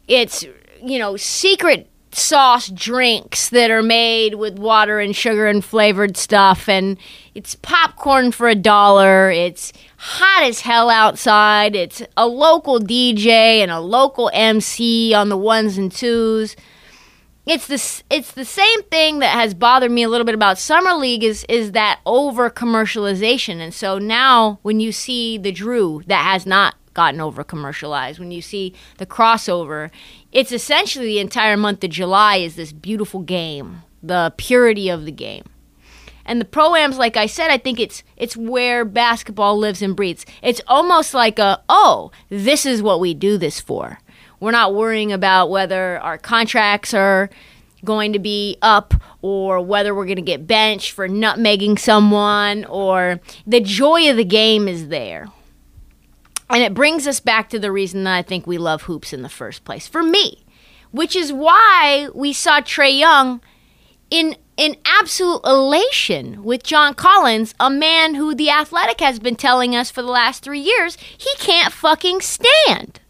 it's 0.07 0.45
you 0.83 1.00
know 1.00 1.17
secret 1.17 1.89
sauce 2.15 2.69
drinks 2.69 3.50
that 3.50 3.69
are 3.69 3.84
made 3.84 4.36
with 4.36 4.57
water 4.57 5.00
and 5.00 5.13
sugar 5.13 5.48
and 5.48 5.65
flavored 5.65 6.15
stuff 6.15 6.69
and 6.69 6.98
it's 7.34 7.55
popcorn 7.55 8.31
for 8.31 8.48
a 8.48 8.55
dollar. 8.55 9.29
It's 9.29 9.74
hot 9.98 10.43
as 10.43 10.62
hell 10.62 10.89
outside. 10.89 11.75
It's 11.75 12.01
a 12.15 12.25
local 12.25 12.79
dj 12.79 13.27
and 13.27 13.69
a 13.69 13.81
local 13.81 14.31
mc 14.34 15.13
on 15.13 15.27
the 15.27 15.38
ones 15.38 15.77
and 15.77 15.91
twos. 15.91 16.55
It's 17.45 17.67
the 17.67 18.03
it's 18.10 18.31
the 18.31 18.45
same 18.45 18.84
thing 18.84 19.19
that 19.19 19.34
has 19.34 19.53
bothered 19.53 19.91
me 19.91 20.03
a 20.03 20.10
little 20.10 20.25
bit 20.25 20.36
about 20.36 20.57
summer 20.57 20.93
league 20.93 21.24
is 21.24 21.45
is 21.50 21.74
that 21.74 22.00
over 22.05 22.50
commercialization 22.50 23.60
and 23.60 23.74
so 23.74 24.00
now 24.00 24.60
when 24.62 24.79
you 24.79 24.93
see 24.93 25.38
the 25.38 25.51
drew 25.51 26.01
that 26.07 26.24
has 26.24 26.45
not 26.45 26.75
gotten 26.95 27.21
over 27.21 27.43
commercialized 27.43 28.17
when 28.17 28.31
you 28.31 28.41
see 28.41 28.73
the 28.97 29.05
Crawsover 29.05 29.91
it's 30.35 30.51
essentially 30.51 31.05
the 31.05 31.19
entire 31.19 31.55
month 31.55 31.81
of 31.85 31.91
July 31.91 32.35
is 32.35 32.57
this 32.57 32.73
beautiful 32.73 33.21
game, 33.21 33.83
the 34.03 34.33
purity 34.35 34.89
of 34.89 35.05
the 35.05 35.11
game. 35.11 35.45
And 36.25 36.41
the 36.41 36.45
proams, 36.45 36.97
like 36.97 37.15
I 37.15 37.25
said, 37.25 37.51
I 37.51 37.57
think 37.57 37.79
it's 37.79 38.03
it's 38.17 38.35
where 38.35 38.83
basketball 38.83 39.57
lives 39.57 39.81
and 39.81 39.95
breathes. 39.95 40.25
It's 40.41 40.59
almost 40.67 41.13
like 41.13 41.39
a 41.39 41.63
oh, 41.69 42.11
this 42.27 42.65
is 42.65 42.81
what 42.81 42.99
we 42.99 43.13
do 43.13 43.37
this 43.37 43.61
for. 43.61 43.99
We're 44.41 44.51
not 44.51 44.75
worrying 44.75 45.13
about 45.13 45.49
whether 45.49 45.99
our 45.99 46.17
contracts 46.17 46.93
are 46.93 47.29
going 47.85 48.11
to 48.11 48.19
be 48.19 48.57
up 48.61 48.93
or 49.21 49.61
whether 49.61 49.95
we're 49.95 50.05
going 50.05 50.17
to 50.17 50.21
get 50.21 50.47
benched 50.47 50.91
for 50.91 51.07
nutmegging 51.07 51.79
someone 51.79 52.65
or 52.65 53.21
the 53.47 53.61
joy 53.61 54.09
of 54.09 54.17
the 54.17 54.25
game 54.25 54.67
is 54.67 54.89
there. 54.89 55.27
And 56.49 56.61
it 56.61 56.73
brings 56.73 57.07
us 57.07 57.19
back 57.19 57.49
to 57.49 57.59
the 57.59 57.71
reason 57.71 58.03
that 58.03 58.15
I 58.15 58.21
think 58.21 58.45
we 58.45 58.57
love 58.57 58.83
hoops 58.83 59.13
in 59.13 59.23
the 59.23 59.29
first 59.29 59.63
place. 59.63 59.87
For 59.87 60.03
me, 60.03 60.45
which 60.91 61.15
is 61.15 61.33
why 61.33 62.09
we 62.13 62.33
saw 62.33 62.61
Trae 62.61 62.97
Young 62.97 63.41
in 64.09 64.35
in 64.57 64.77
absolute 64.85 65.41
elation 65.43 66.41
with 66.41 66.63
John 66.63 66.93
Collins, 66.93 67.53
a 67.59 67.69
man 67.69 68.15
who 68.15 68.33
the 68.33 68.49
Athletic 68.49 69.01
has 69.01 69.19
been 69.19 69.35
telling 69.35 69.75
us 69.75 69.91
for 69.91 70.01
the 70.01 70.07
last 70.07 70.43
3 70.43 70.59
years 70.59 70.95
he 70.95 71.29
can't 71.39 71.73
fucking 71.73 72.21
stand 72.21 73.01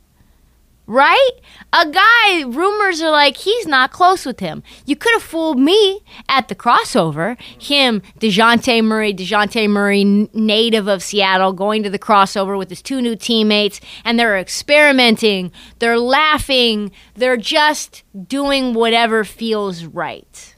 right? 0.87 1.31
A 1.77 1.85
guy, 1.85 2.43
rumors 2.43 3.01
are 3.01 3.11
like 3.11 3.35
he's 3.35 3.67
not 3.67 3.91
close 3.91 4.25
with 4.25 4.39
him. 4.39 4.63
You 4.85 4.95
could 4.95 5.11
have 5.11 5.21
fooled 5.21 5.59
me 5.59 6.05
at 6.29 6.47
the 6.47 6.55
Crawsover. 6.55 7.37
Him, 7.61 8.01
DeJounte 8.17 8.81
Murray, 8.81 9.13
DeJounte 9.13 9.69
Murray, 9.69 10.05
native 10.05 10.87
of 10.87 11.03
Seattle, 11.03 11.51
going 11.51 11.83
to 11.83 11.89
the 11.89 11.99
Crawsover 11.99 12.57
with 12.57 12.69
his 12.69 12.81
two 12.81 13.01
new 13.01 13.17
teammates, 13.17 13.81
and 14.05 14.17
they're 14.17 14.39
experimenting, 14.39 15.51
they're 15.79 15.99
laughing, 15.99 16.93
they're 17.15 17.35
just 17.35 18.03
doing 18.25 18.73
whatever 18.73 19.25
feels 19.25 19.83
right. 19.83 20.55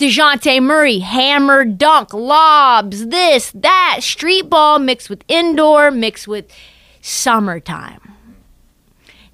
DeJounte 0.00 0.60
Murray, 0.60 0.98
hammer, 0.98 1.64
dunk, 1.64 2.12
lobs, 2.12 3.06
this, 3.06 3.52
that, 3.52 3.98
street 4.00 4.50
ball 4.50 4.80
mixed 4.80 5.08
with 5.08 5.22
indoor, 5.28 5.92
mixed 5.92 6.26
with 6.26 6.52
summertime 7.00 8.09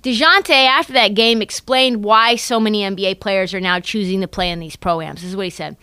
DeJounte, 0.06 0.50
after 0.50 0.92
that 0.92 1.14
game, 1.14 1.42
explained 1.42 2.04
why 2.04 2.36
so 2.36 2.60
many 2.60 2.82
NBA 2.82 3.18
players 3.18 3.52
are 3.52 3.60
now 3.60 3.80
choosing 3.80 4.20
to 4.20 4.28
play 4.28 4.52
in 4.52 4.60
these 4.60 4.76
proams. 4.76 5.14
This 5.14 5.24
is 5.24 5.34
what 5.34 5.46
he 5.46 5.50
said. 5.50 5.76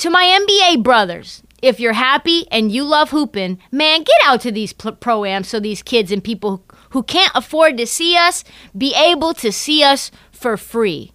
To 0.00 0.10
my 0.10 0.22
NBA 0.22 0.82
brothers, 0.82 1.42
if 1.62 1.80
you're 1.80 1.94
happy 1.94 2.46
and 2.50 2.70
you 2.70 2.84
love 2.84 3.08
hooping, 3.08 3.58
man, 3.72 4.00
get 4.00 4.18
out 4.26 4.42
to 4.42 4.52
these 4.52 4.74
proams 4.74 5.46
so 5.46 5.58
these 5.58 5.82
kids 5.82 6.12
and 6.12 6.22
people 6.22 6.62
who 6.90 7.02
can't 7.02 7.32
afford 7.34 7.78
to 7.78 7.86
see 7.86 8.18
us 8.18 8.44
be 8.76 8.94
able 8.94 9.32
to 9.32 9.50
see 9.50 9.82
us 9.82 10.10
for 10.30 10.58
free. 10.58 11.12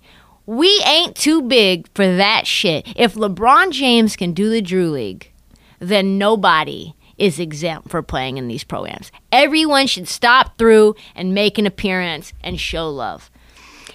We 0.48 0.82
ain't 0.88 1.16
too 1.16 1.44
big 1.44 1.88
for 1.94 2.16
that 2.18 2.48
shit. 2.48 2.88
If 2.96 3.14
LeBron 3.14 3.74
James 3.74 4.16
can 4.16 4.34
do 4.34 4.50
the 4.50 4.64
Drew 4.64 4.90
League, 4.90 5.32
then 5.78 6.18
nobody 6.18 6.96
is 7.18 7.40
exempt 7.40 7.90
for 7.90 8.02
playing 8.02 8.38
in 8.38 8.48
these 8.48 8.64
programs. 8.64 9.12
Everyone 9.32 9.88
should 9.88 10.08
stop 10.08 10.58
through 10.58 10.96
and 11.16 11.34
make 11.34 11.58
an 11.58 11.66
appearance 11.66 12.34
and 12.44 12.60
show 12.60 12.90
love. 12.90 13.30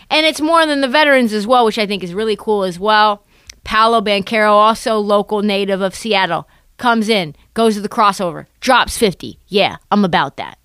And 0.09 0.27
it's 0.27 0.41
more 0.41 0.67
than 0.67 0.81
the 0.81 0.89
veterans 0.89 1.33
as 1.33 1.47
well, 1.47 1.65
which 1.65 1.79
I 1.79 1.87
think 1.87 2.03
is 2.03 2.15
really 2.15 2.37
cool 2.37 2.65
as 2.65 2.79
well. 2.79 3.25
Paolo 3.63 4.01
Banchero, 4.01 4.51
also 4.51 4.99
local 4.99 5.43
native 5.43 5.81
of 5.81 5.95
Seattle, 5.95 6.49
comes 6.79 7.09
in, 7.09 7.37
goes 7.55 7.75
to 7.75 7.81
the 7.81 7.89
Crawsover, 7.89 8.47
drops 8.61 8.97
50. 8.97 9.39
Yeah, 9.49 9.77
I'm 9.91 10.05
about 10.05 10.37
that. 10.39 10.59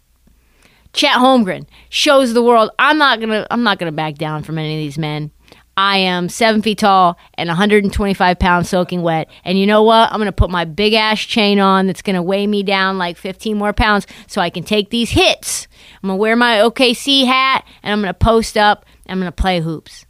Chet 0.93 1.17
Holmgren 1.17 1.67
shows 1.89 2.33
the 2.33 2.41
world 2.41 2.69
I'm 2.79 2.97
not 2.97 3.19
gonna 3.19 3.45
I'm 3.51 3.63
not 3.63 3.79
gonna 3.79 3.91
back 3.91 4.15
down 4.15 4.43
from 4.43 4.57
any 4.57 4.75
of 4.75 4.79
these 4.79 4.97
men. 4.97 5.29
I 5.77 5.97
am 5.97 6.29
seven 6.29 6.61
feet 6.61 6.79
tall 6.79 7.17
and 7.33 7.47
125 7.47 8.39
pounds 8.39 8.69
soaking 8.69 9.01
wet. 9.01 9.29
And 9.43 9.59
you 9.59 9.67
know 9.67 9.83
what? 9.83 10.11
I'm 10.11 10.17
going 10.17 10.27
to 10.27 10.31
put 10.31 10.49
my 10.49 10.63
big 10.63 10.93
ass 10.93 11.19
chain 11.19 11.59
on 11.59 11.87
that's 11.87 12.01
going 12.01 12.15
to 12.15 12.21
weigh 12.21 12.47
me 12.47 12.63
down 12.63 12.97
like 12.97 13.17
15 13.17 13.57
more 13.57 13.73
pounds 13.73 14.07
so 14.27 14.41
I 14.41 14.49
can 14.49 14.63
take 14.63 14.89
these 14.89 15.11
hits. 15.11 15.67
I'm 16.01 16.07
going 16.07 16.17
to 16.17 16.21
wear 16.21 16.35
my 16.35 16.57
OKC 16.57 17.25
hat 17.25 17.65
and 17.83 17.91
I'm 17.91 18.01
going 18.01 18.13
to 18.13 18.17
post 18.17 18.57
up 18.57 18.85
and 19.05 19.13
I'm 19.13 19.19
going 19.19 19.31
to 19.31 19.41
play 19.41 19.59
hoops. 19.59 20.05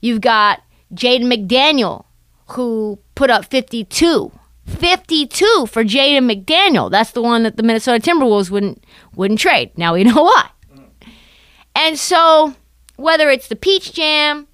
You've 0.00 0.20
got 0.20 0.62
Jaden 0.94 1.24
McDaniel, 1.24 2.04
who 2.50 3.00
put 3.14 3.30
up 3.30 3.46
52. 3.46 4.30
52 4.66 5.66
for 5.68 5.84
Jaden 5.84 6.30
McDaniel. 6.30 6.90
That's 6.90 7.12
the 7.12 7.22
one 7.22 7.44
that 7.44 7.56
the 7.56 7.62
Minnesota 7.62 7.98
Timberwolves 7.98 8.50
wouldn't 8.50 8.84
wouldn't 9.14 9.40
trade. 9.40 9.76
Now 9.76 9.94
we 9.94 10.04
know 10.04 10.22
why. 10.22 10.50
And 11.74 11.98
so 11.98 12.54
whether 12.96 13.30
it's 13.30 13.48
the 13.48 13.56
Peach 13.56 13.92
Jam, 13.92 14.48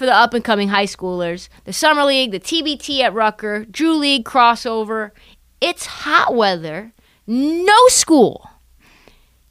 for 0.00 0.06
the 0.06 0.14
up 0.14 0.32
and 0.32 0.42
coming 0.42 0.68
high 0.68 0.86
schoolers, 0.86 1.50
the 1.66 1.74
Summer 1.74 2.06
League, 2.06 2.30
the 2.30 2.40
TBT 2.40 3.00
at 3.00 3.12
Rucker, 3.12 3.66
Drew 3.66 3.96
League 3.96 4.24
Crawsover. 4.24 5.10
It's 5.60 5.84
hot 5.84 6.34
weather, 6.34 6.94
no 7.26 7.76
school, 7.88 8.48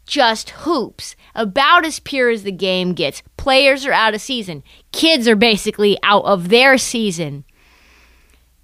just 0.08 0.50
hoops, 0.50 1.16
about 1.36 1.86
as 1.86 2.00
pure 2.00 2.32
as 2.32 2.42
the 2.42 2.52
game 2.52 2.94
gets. 2.94 3.22
Players 3.38 3.86
are 3.86 3.92
out 3.92 4.16
of 4.16 4.22
season, 4.22 4.64
kids 4.92 5.28
are 5.28 5.36
basically 5.36 6.00
out 6.02 6.26
of 6.26 6.50
their 6.50 6.80
season. 6.80 7.46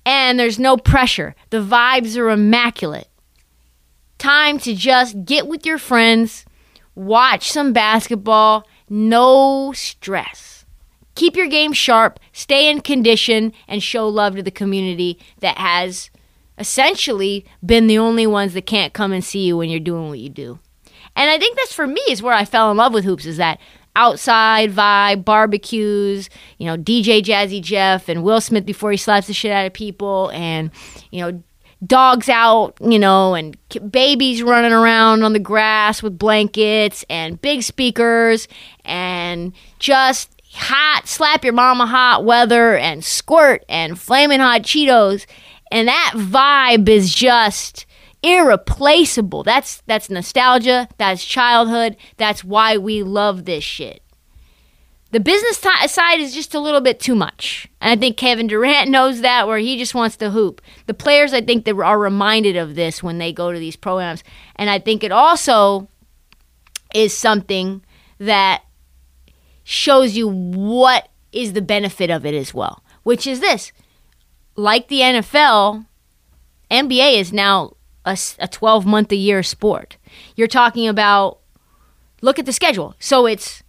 And 0.07 0.39
there's 0.39 0.57
no 0.57 0.77
pressure. 0.77 1.35
The 1.51 1.61
vibes 1.61 2.17
are 2.17 2.31
immaculate. 2.31 3.09
Time 4.17 4.57
to 4.57 4.73
just 4.73 5.23
get 5.23 5.45
with 5.45 5.67
your 5.67 5.77
friends, 5.77 6.45
watch 6.95 7.51
some 7.51 7.73
basketball, 7.73 8.67
no 8.89 9.71
stress 9.71 10.54
keep 11.15 11.35
your 11.35 11.47
game 11.47 11.73
sharp, 11.73 12.19
stay 12.33 12.69
in 12.69 12.81
condition, 12.81 13.53
and 13.67 13.81
show 13.81 14.07
love 14.07 14.35
to 14.35 14.43
the 14.43 14.51
community 14.51 15.17
that 15.39 15.57
has 15.57 16.09
essentially 16.57 17.45
been 17.65 17.87
the 17.87 17.97
only 17.97 18.27
ones 18.27 18.53
that 18.53 18.65
can't 18.65 18.93
come 18.93 19.11
and 19.11 19.23
see 19.23 19.45
you 19.45 19.57
when 19.57 19.69
you're 19.69 19.79
doing 19.79 20.09
what 20.09 20.19
you 20.19 20.29
do. 20.29 20.59
And 21.15 21.29
I 21.29 21.39
think 21.39 21.57
that's 21.57 21.73
for 21.73 21.87
me 21.87 22.01
is 22.09 22.21
where 22.21 22.33
I 22.33 22.45
fell 22.45 22.71
in 22.71 22.77
love 22.77 22.93
with 22.93 23.05
hoops 23.05 23.25
is 23.25 23.37
that 23.37 23.59
outside 23.95 24.71
vibe, 24.71 25.23
barbecues, 25.23 26.29
you 26.57 26.65
know, 26.65 26.77
DJ 26.77 27.23
Jazzy 27.23 27.61
Jeff 27.61 28.09
and 28.09 28.23
Will 28.23 28.41
Smith 28.41 28.65
before 28.65 28.91
he 28.91 28.97
slaps 28.97 29.27
the 29.27 29.33
shit 29.33 29.51
out 29.51 29.65
of 29.65 29.73
people 29.73 30.29
and, 30.33 30.71
you 31.11 31.21
know, 31.21 31.41
dogs 31.85 32.29
out, 32.29 32.77
you 32.81 32.99
know, 32.99 33.33
and 33.35 33.57
babies 33.91 34.43
running 34.43 34.73
around 34.73 35.23
on 35.23 35.33
the 35.33 35.39
grass 35.39 36.03
with 36.03 36.17
blankets 36.17 37.05
and 37.09 37.41
big 37.41 37.63
speakers 37.63 38.47
and 38.83 39.53
just 39.79 40.34
hot, 40.55 41.07
slap 41.07 41.43
your 41.43 41.53
mama 41.53 41.85
hot 41.85 42.25
weather 42.25 42.75
and 42.75 43.03
squirt 43.03 43.63
and 43.69 43.99
flaming 43.99 44.39
hot 44.39 44.63
Cheetos. 44.63 45.25
And 45.71 45.87
that 45.87 46.13
vibe 46.15 46.89
is 46.89 47.13
just 47.13 47.85
irreplaceable. 48.23 49.43
That's 49.43 49.81
that's 49.85 50.09
nostalgia, 50.09 50.87
that's 50.97 51.23
childhood, 51.23 51.95
that's 52.17 52.43
why 52.43 52.77
we 52.77 53.03
love 53.03 53.45
this 53.45 53.63
shit. 53.63 54.01
The 55.11 55.19
business 55.21 55.61
t- 55.61 55.87
side 55.87 56.19
is 56.19 56.33
just 56.33 56.53
a 56.55 56.59
little 56.59 56.81
bit 56.81 56.99
too 56.99 57.15
much. 57.15 57.69
And 57.79 57.89
I 57.89 57.95
think 57.95 58.17
Kevin 58.17 58.47
Durant 58.47 58.89
knows 58.89 59.21
that 59.21 59.47
where 59.47 59.59
he 59.59 59.77
just 59.77 59.95
wants 59.95 60.17
to 60.17 60.31
hoop. 60.31 60.61
The 60.87 60.93
players 60.93 61.33
I 61.33 61.39
think 61.39 61.63
that 61.63 61.77
are 61.77 61.97
reminded 61.97 62.57
of 62.57 62.75
this 62.75 63.01
when 63.01 63.17
they 63.17 63.31
go 63.31 63.53
to 63.53 63.57
these 63.57 63.77
programs. 63.77 64.25
And 64.57 64.69
I 64.69 64.79
think 64.79 65.05
it 65.05 65.13
also 65.13 65.87
is 66.93 67.15
something 67.15 67.81
that 68.19 68.64
shows 69.65 70.15
you 70.15 70.29
what 70.29 71.09
is 71.33 71.51
the 71.51 71.61
benefit 71.61 72.09
of 72.09 72.25
it 72.25 72.33
as 72.33 72.53
well, 72.53 72.83
which 73.03 73.27
is 73.27 73.41
this. 73.41 73.73
Like 74.55 74.87
the 74.87 75.01
NFL, 75.01 75.85
NBA 76.71 77.19
is 77.19 77.33
now 77.33 77.75
a, 78.05 78.17
a 78.39 78.47
12 78.47 78.85
month 78.85 79.11
a 79.11 79.15
year 79.17 79.43
sport. 79.43 79.97
You're 80.35 80.47
talking 80.47 80.87
about, 80.87 81.39
look 82.21 82.39
at 82.39 82.45
the 82.45 82.53
schedule. 82.53 82.95
So 82.99 83.25
it's 83.25 83.63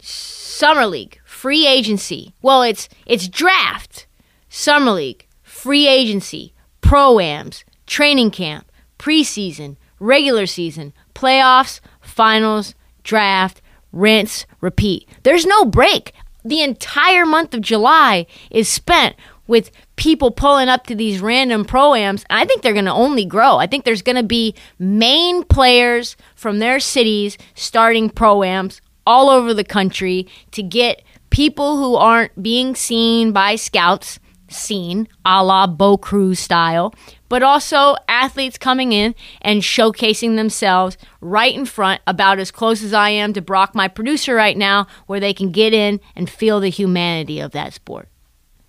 Summer 0.00 0.86
League, 0.86 1.20
free 1.24 1.66
agency. 1.66 2.32
Well, 2.40 2.62
it's, 2.62 2.88
it's 3.04 3.28
draft, 3.28 4.06
Summer 4.48 4.92
League, 4.92 5.26
free 5.42 5.88
agency, 5.88 6.54
pro-ams, 6.80 7.64
training 7.86 8.30
camp, 8.30 8.70
preseason, 8.96 9.76
regular 9.98 10.46
season, 10.46 10.92
playoffs, 11.14 11.80
finals, 12.00 12.74
draft, 13.02 13.60
rinse, 13.96 14.46
repeat. 14.60 15.08
There's 15.22 15.46
no 15.46 15.64
break. 15.64 16.12
The 16.44 16.62
entire 16.62 17.26
month 17.26 17.54
of 17.54 17.60
July 17.60 18.26
is 18.50 18.68
spent 18.68 19.16
with 19.46 19.70
people 19.96 20.30
pulling 20.30 20.68
up 20.68 20.86
to 20.86 20.94
these 20.94 21.20
random 21.20 21.64
proams. 21.64 22.24
I 22.30 22.44
think 22.44 22.62
they're 22.62 22.72
going 22.72 22.84
to 22.84 22.92
only 22.92 23.24
grow. 23.24 23.56
I 23.56 23.66
think 23.66 23.84
there's 23.84 24.02
going 24.02 24.16
to 24.16 24.22
be 24.22 24.54
main 24.78 25.44
players 25.44 26.16
from 26.34 26.58
their 26.58 26.78
cities 26.80 27.38
starting 27.54 28.10
proams 28.10 28.80
all 29.06 29.30
over 29.30 29.54
the 29.54 29.64
country 29.64 30.26
to 30.52 30.62
get 30.62 31.02
people 31.30 31.76
who 31.76 31.94
aren't 31.94 32.42
being 32.42 32.74
seen 32.74 33.32
by 33.32 33.56
scouts 33.56 34.18
seen, 34.48 35.08
a 35.24 35.42
la 35.42 35.66
Bo 35.66 35.96
Cruz 35.96 36.38
style, 36.38 36.94
but 37.28 37.42
also 37.42 37.96
athletes 38.08 38.58
coming 38.58 38.92
in 38.92 39.14
and 39.42 39.62
showcasing 39.62 40.36
themselves 40.36 40.96
right 41.20 41.54
in 41.54 41.64
front, 41.64 42.00
about 42.06 42.38
as 42.38 42.50
close 42.50 42.82
as 42.82 42.92
I 42.92 43.10
am 43.10 43.32
to 43.32 43.42
Brock, 43.42 43.74
my 43.74 43.88
producer, 43.88 44.34
right 44.34 44.56
now, 44.56 44.86
where 45.06 45.20
they 45.20 45.34
can 45.34 45.50
get 45.50 45.72
in 45.72 46.00
and 46.14 46.30
feel 46.30 46.60
the 46.60 46.68
humanity 46.68 47.40
of 47.40 47.52
that 47.52 47.74
sport. 47.74 48.08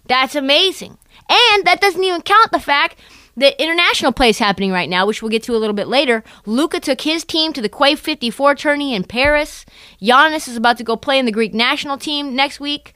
That's 0.06 0.36
amazing. 0.36 0.98
And 1.30 1.66
that 1.66 1.82
doesn't 1.82 2.04
even 2.04 2.22
count 2.22 2.52
the 2.52 2.60
fact 2.60 2.98
that 3.36 3.62
international 3.62 4.12
play 4.12 4.30
is 4.30 4.40
happening 4.40 4.72
right 4.72 4.90
now, 4.90 5.06
which 5.06 5.22
we'll 5.22 5.30
get 5.30 5.44
to 5.44 5.56
a 5.56 5.58
little 5.58 5.76
bit 5.76 5.88
later. 5.88 6.24
Luka 6.46 6.80
took 6.80 7.02
his 7.02 7.24
team 7.24 7.54
to 7.54 7.62
the 7.62 7.70
Quai 7.70 7.96
54 7.96 8.56
tourney 8.56 8.96
in 8.96 9.04
Paris. 9.04 9.66
Giannis 10.02 10.48
is 10.48 10.58
about 10.58 10.78
to 10.78 10.84
go 10.84 10.98
play 10.98 11.20
in 11.20 11.26
the 11.26 11.32
Greek 11.32 11.54
national 11.54 11.98
team 11.98 12.36
next 12.36 12.60
week. 12.60 12.96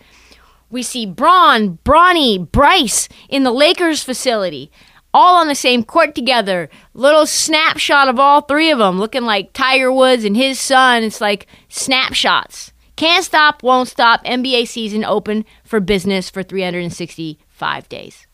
We 0.71 0.81
see 0.83 1.05
Bron, 1.05 1.79
Bronny, 1.83 2.49
Bryce 2.51 3.07
in 3.29 3.43
the 3.43 3.51
Lakers 3.51 4.01
facility, 4.01 4.71
all 5.13 5.35
on 5.35 5.47
the 5.47 5.55
same 5.55 5.83
court 5.83 6.15
together. 6.15 6.69
Little 6.93 7.25
snapshot 7.25 8.07
of 8.07 8.19
all 8.19 8.41
three 8.41 8.71
of 8.71 8.79
them, 8.79 8.99
looking 8.99 9.23
like 9.23 9.53
Tiger 9.53 9.91
Woods 9.91 10.23
and 10.23 10.35
his 10.35 10.59
son. 10.59 11.03
It's 11.03 11.21
like 11.21 11.47
snapshots. 11.69 12.71
Can't 12.95 13.25
stop, 13.25 13.63
won't 13.63 13.89
stop. 13.89 14.23
NBA 14.25 14.67
season 14.67 15.03
open 15.03 15.45
for 15.63 15.79
business 15.79 16.29
for 16.29 16.43
365 16.43 17.89
days. 17.89 18.27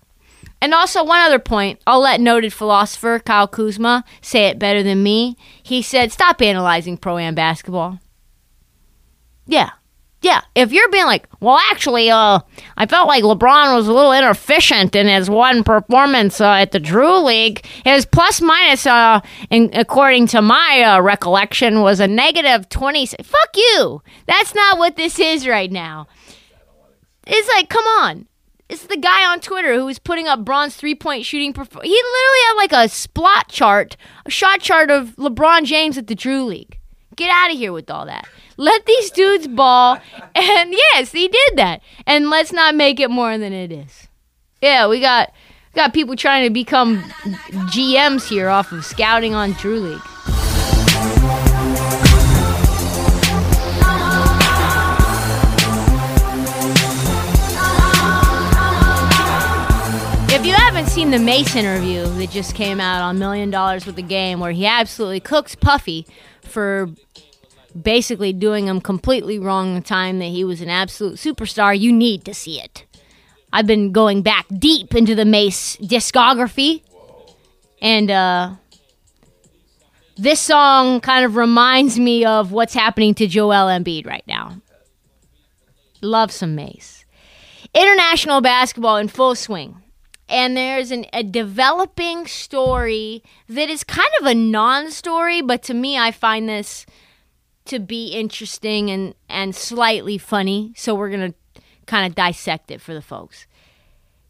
And 0.61 0.73
also, 0.73 1.03
one 1.03 1.19
other 1.19 1.39
point, 1.39 1.79
I'll 1.85 2.01
let 2.01 2.19
noted 2.19 2.51
philosopher 2.51 3.19
Kyle 3.19 3.47
Kuzma 3.47 4.03
say 4.21 4.45
it 4.45 4.57
better 4.57 4.81
than 4.81 5.03
me. 5.03 5.37
He 5.61 5.81
said, 5.81 6.11
Stop 6.11 6.41
analyzing 6.41 6.97
pro 6.97 7.17
am 7.17 7.35
basketball. 7.35 7.99
Yeah, 9.45 9.71
yeah, 10.27 10.41
if 10.55 10.73
you're 10.73 10.89
being 10.89 11.05
like, 11.05 11.25
well, 11.39 11.57
actually, 11.71 12.11
uh, 12.11 12.39
I 12.75 12.85
felt 12.85 13.07
like 13.07 13.23
LeBron 13.23 13.73
was 13.73 13.87
a 13.87 13.93
little 13.93 14.11
inefficient 14.11 14.93
in 14.93 15.07
his 15.07 15.29
one 15.29 15.63
performance 15.63 16.41
uh, 16.41 16.51
at 16.51 16.73
the 16.73 16.81
Drew 16.81 17.19
League. 17.19 17.65
His 17.85 18.05
plus 18.05 18.41
minus, 18.41 18.85
uh, 18.85 19.21
in, 19.49 19.69
according 19.71 20.27
to 20.27 20.41
my 20.41 20.81
uh, 20.81 20.99
recollection, 20.99 21.79
was 21.79 22.01
a 22.01 22.09
negative 22.09 22.67
20. 22.67 23.05
Fuck 23.05 23.55
you. 23.55 24.01
That's 24.25 24.53
not 24.53 24.77
what 24.77 24.97
this 24.97 25.17
is 25.17 25.47
right 25.47 25.71
now. 25.71 26.07
It's 27.25 27.47
like, 27.55 27.69
come 27.69 27.85
on. 27.85 28.27
It's 28.67 28.85
the 28.87 28.97
guy 28.97 29.31
on 29.31 29.39
Twitter 29.39 29.75
who 29.75 29.85
was 29.85 29.97
putting 29.97 30.27
up 30.27 30.43
Bron's 30.43 30.75
three 30.75 30.95
point 30.95 31.23
shooting. 31.23 31.53
He 31.53 31.61
literally 31.61 31.83
had 31.83 32.53
like 32.57 32.73
a 32.73 32.89
splot 32.89 33.47
chart, 33.47 33.95
a 34.25 34.29
shot 34.29 34.59
chart 34.59 34.91
of 34.91 35.15
LeBron 35.15 35.63
James 35.63 35.97
at 35.97 36.07
the 36.07 36.15
Drew 36.15 36.43
League. 36.43 36.76
Get 37.17 37.31
out 37.31 37.51
of 37.51 37.57
here 37.57 37.73
with 37.73 37.89
all 37.89 38.05
that. 38.05 38.27
Let 38.57 38.85
these 38.85 39.11
dudes 39.11 39.47
ball. 39.47 39.99
And 40.35 40.71
yes, 40.71 41.11
he 41.11 41.27
did 41.27 41.57
that. 41.57 41.81
And 42.05 42.29
let's 42.29 42.53
not 42.53 42.75
make 42.75 42.99
it 42.99 43.09
more 43.09 43.39
than 43.39 43.53
it 43.53 43.71
is. 43.71 44.07
Yeah, 44.61 44.87
we 44.87 44.99
got 44.99 45.33
got 45.73 45.93
people 45.93 46.15
trying 46.15 46.43
to 46.43 46.51
become 46.51 47.01
GMs 47.71 48.29
here 48.29 48.49
off 48.49 48.71
of 48.71 48.85
scouting 48.85 49.33
on 49.33 49.53
Drew 49.53 49.79
League. 49.79 50.01
If 60.29 60.45
you 60.45 60.53
haven't 60.53 60.85
seen 60.87 61.09
the 61.09 61.17
Mase 61.17 61.55
interview 61.55 62.05
that 62.05 62.29
just 62.29 62.53
came 62.53 62.79
out 62.79 63.01
on 63.01 63.17
Million 63.17 63.49
Dollars 63.49 63.87
with 63.87 63.95
the 63.95 64.03
Game, 64.03 64.39
where 64.39 64.51
he 64.51 64.67
absolutely 64.67 65.19
cooks 65.19 65.55
Puffy 65.55 66.05
for 66.43 66.89
basically 67.83 68.33
doing 68.33 68.67
him 68.67 68.81
completely 68.81 69.39
wrong 69.39 69.75
the 69.75 69.81
time 69.81 70.19
that 70.19 70.25
he 70.25 70.43
was 70.43 70.61
an 70.61 70.69
absolute 70.69 71.15
superstar, 71.15 71.77
you 71.77 71.91
need 71.91 72.25
to 72.25 72.33
see 72.33 72.59
it. 72.59 72.85
I've 73.51 73.67
been 73.67 73.91
going 73.91 74.21
back 74.21 74.45
deep 74.57 74.93
into 74.93 75.15
the 75.15 75.25
Mase 75.25 75.77
discography, 75.77 76.83
and 77.81 78.11
uh, 78.11 78.55
this 80.17 80.39
song 80.39 80.99
kind 80.99 81.25
of 81.25 81.35
reminds 81.35 81.97
me 81.99 82.25
of 82.25 82.51
what's 82.51 82.73
happening 82.73 83.13
to 83.15 83.27
Joel 83.27 83.67
Embiid 83.67 84.05
right 84.05 84.25
now. 84.27 84.61
Love 86.01 86.31
some 86.31 86.55
Mase. 86.55 87.05
International 87.73 88.41
basketball 88.41 88.97
in 88.97 89.07
full 89.07 89.35
swing. 89.35 89.81
And 90.29 90.57
there's 90.57 90.91
an, 90.91 91.05
a 91.13 91.23
developing 91.23 92.27
story 92.27 93.23
that 93.47 93.69
is 93.69 93.83
kind 93.83 94.09
of 94.19 94.25
a 94.25 94.35
non 94.35 94.91
story, 94.91 95.41
but 95.41 95.63
to 95.63 95.73
me, 95.73 95.97
I 95.97 96.11
find 96.11 96.49
this 96.49 96.85
to 97.67 97.79
be 97.79 98.07
interesting 98.09 98.89
and, 98.89 99.15
and 99.29 99.55
slightly 99.55 100.17
funny. 100.17 100.73
So 100.75 100.95
we're 100.95 101.09
to 101.31 101.63
kind 101.85 102.05
of 102.05 102.15
dissect 102.15 102.71
it 102.71 102.81
for 102.81 102.93
the 102.93 103.01
folks. 103.01 103.47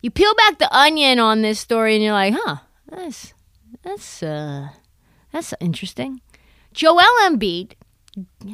You 0.01 0.11
peel 0.11 0.35
back 0.35 0.59
the 0.59 0.73
onion 0.75 1.19
on 1.19 1.41
this 1.41 1.59
story 1.59 1.95
and 1.95 2.03
you're 2.03 2.13
like, 2.13 2.35
huh, 2.37 2.57
that's, 2.89 3.33
that's, 3.83 4.23
uh, 4.23 4.69
that's 5.31 5.53
interesting. 5.59 6.21
Joel 6.73 7.01
Embiid 7.21 7.73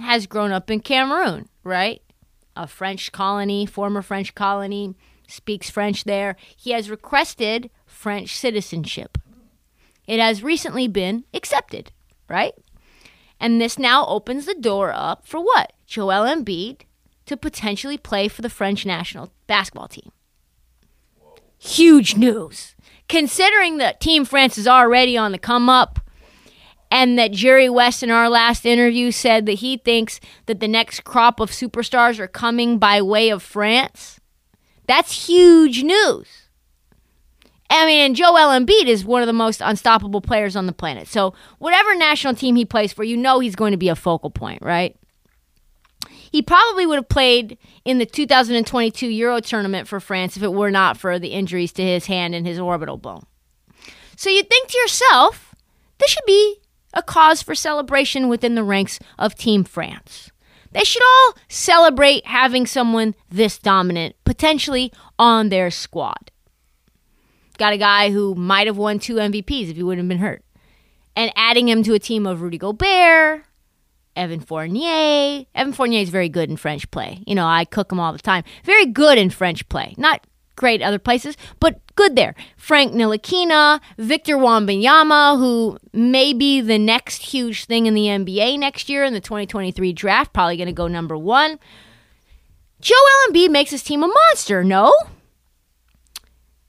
has 0.02 0.28
grown 0.28 0.52
up 0.52 0.72
in 0.72 0.80
Cameroon, 0.80 1.50
right? 1.64 2.02
A 2.56 2.68
French 2.68 3.12
colony, 3.12 3.66
former 3.66 4.02
French 4.02 4.36
colony, 4.36 4.96
speaks 5.28 5.70
French 5.70 6.04
there. 6.04 6.36
He 6.56 6.72
has 6.72 6.90
requested 6.90 7.70
French 7.86 8.36
citizenship. 8.36 9.18
It 10.08 10.20
has 10.20 10.44
recently 10.44 10.88
been 10.88 11.24
accepted, 11.34 11.92
right? 12.30 12.54
And 13.44 13.60
this 13.60 13.78
now 13.78 14.08
opens 14.08 14.46
the 14.46 14.54
door 14.54 14.94
up 14.96 15.28
for 15.28 15.38
what? 15.38 15.74
Joel 15.86 16.24
Embiid 16.26 16.84
to 17.26 17.36
potentially 17.36 17.98
play 17.98 18.30
for 18.30 18.42
the 18.42 18.50
French 18.50 18.86
national 18.86 19.34
basketball 19.48 19.90
team. 19.90 20.14
Huge 21.60 22.16
news. 22.16 22.74
Considering 23.10 23.80
that 23.80 24.00
Team 24.00 24.24
France 24.24 24.58
is 24.58 24.66
already 24.66 25.18
on 25.18 25.34
the 25.34 25.38
come 25.38 25.68
up, 25.68 26.00
and 26.90 27.20
that 27.20 27.34
Jerry 27.34 27.68
West 27.68 28.02
in 28.02 28.10
our 28.10 28.30
last 28.30 28.66
interview 28.66 29.12
said 29.12 29.46
that 29.48 29.56
he 29.56 29.76
thinks 29.76 30.22
that 30.46 30.62
the 30.62 30.68
next 30.70 31.04
crop 31.04 31.42
of 31.42 31.52
superstars 31.52 32.20
are 32.20 32.30
coming 32.30 32.80
by 32.80 33.02
way 33.02 33.28
of 33.28 33.44
France. 33.44 34.22
That's 34.88 35.28
huge 35.28 35.84
news. 35.84 36.43
I 37.70 37.86
mean, 37.86 38.00
and 38.06 38.16
Joel 38.16 38.50
Embiid 38.50 38.86
is 38.86 39.04
one 39.04 39.22
of 39.22 39.28
the 39.28 39.34
most 39.34 39.62
unstoppable 39.62 40.22
players 40.22 40.56
on 40.56 40.68
the 40.68 40.74
planet. 40.74 41.08
So, 41.08 41.34
whatever 41.60 41.96
national 41.96 42.36
team 42.36 42.56
he 42.56 42.66
plays 42.66 42.94
for, 42.94 43.04
you 43.04 43.18
know 43.18 43.40
he's 43.40 43.56
going 43.56 43.72
to 43.72 43.78
be 43.78 43.90
a 43.90 43.96
focal 43.96 44.30
point, 44.30 44.62
right? 44.62 44.96
He 46.32 46.42
probably 46.42 46.86
would 46.86 46.98
have 46.98 47.10
played 47.10 47.58
in 47.86 48.00
the 48.00 48.06
2022 48.06 49.08
Euro 49.08 49.40
tournament 49.40 49.88
for 49.88 50.00
France 50.00 50.36
if 50.38 50.44
it 50.44 50.54
were 50.54 50.72
not 50.72 50.98
for 50.98 51.20
the 51.20 51.30
injuries 51.30 51.72
to 51.74 51.84
his 51.84 52.06
hand 52.06 52.36
and 52.36 52.46
his 52.46 52.60
orbital 52.60 52.98
bone. 52.98 53.26
So, 54.16 54.30
you 54.30 54.44
think 54.44 54.70
to 54.70 54.78
yourself, 54.78 55.56
this 56.00 56.12
should 56.12 56.26
be 56.28 56.58
a 56.94 57.02
cause 57.02 57.42
for 57.42 57.56
celebration 57.56 58.30
within 58.30 58.56
the 58.56 58.64
ranks 58.64 59.00
of 59.18 59.36
Team 59.36 59.64
France. 59.64 60.32
They 60.72 60.84
should 60.84 61.04
all 61.04 61.36
celebrate 61.50 62.26
having 62.26 62.66
someone 62.66 63.16
this 63.30 63.58
dominant, 63.58 64.16
potentially 64.26 64.92
on 65.18 65.50
their 65.50 65.72
squad. 65.72 66.32
Got 67.58 67.74
a 67.74 67.78
guy 67.78 68.12
who 68.12 68.36
might 68.36 68.68
have 68.68 68.78
won 68.78 69.00
two 69.00 69.16
MVPs 69.16 69.70
if 69.70 69.76
he 69.76 69.84
wouldn't 69.84 70.04
have 70.04 70.10
been 70.10 70.26
hurt. 70.26 70.44
And 71.16 71.32
adding 71.36 71.70
him 71.70 71.84
to 71.84 71.94
a 71.94 72.00
team 72.00 72.26
of 72.26 72.42
Rudy 72.42 72.58
Gobert, 72.58 73.44
Evan 74.16 74.40
Fournier. 74.40 75.46
Evan 75.54 75.74
Fournier 75.74 76.02
is 76.02 76.10
very 76.10 76.30
good 76.30 76.50
in 76.50 76.58
French 76.58 76.90
play. 76.92 77.24
You 77.28 77.36
know, 77.36 77.46
I 77.46 77.66
cook 77.66 77.92
him 77.92 78.00
all 78.00 78.14
the 78.14 78.20
time. 78.20 78.44
Very 78.64 78.88
good 78.88 79.18
in 79.18 79.30
French 79.30 79.68
play. 79.70 79.94
Not 79.98 80.26
great 80.56 80.82
other 80.82 81.00
places, 81.00 81.36
but 81.60 81.80
good 81.96 82.16
there. 82.16 82.36
Frank 82.58 82.94
Ntilikina, 82.94 83.80
Victor 83.98 84.38
Wembanyama, 84.38 85.38
who 85.38 85.78
may 85.94 86.34
be 86.34 86.62
the 86.62 86.78
next 86.78 87.24
huge 87.24 87.66
thing 87.66 87.86
in 87.86 87.94
the 87.94 88.06
NBA 88.06 88.60
next 88.60 88.90
year 88.90 89.04
in 89.04 89.14
the 89.14 89.22
2023 89.22 89.94
draft, 89.94 90.34
probably 90.34 90.58
going 90.58 90.68
to 90.68 90.74
go 90.74 90.88
number 90.88 91.18
one. 91.18 91.60
Joel 92.82 92.98
Embiid 93.30 93.50
makes 93.50 93.72
his 93.72 93.84
team 93.84 94.04
a 94.04 94.08
monster, 94.08 94.64
no? 94.64 94.94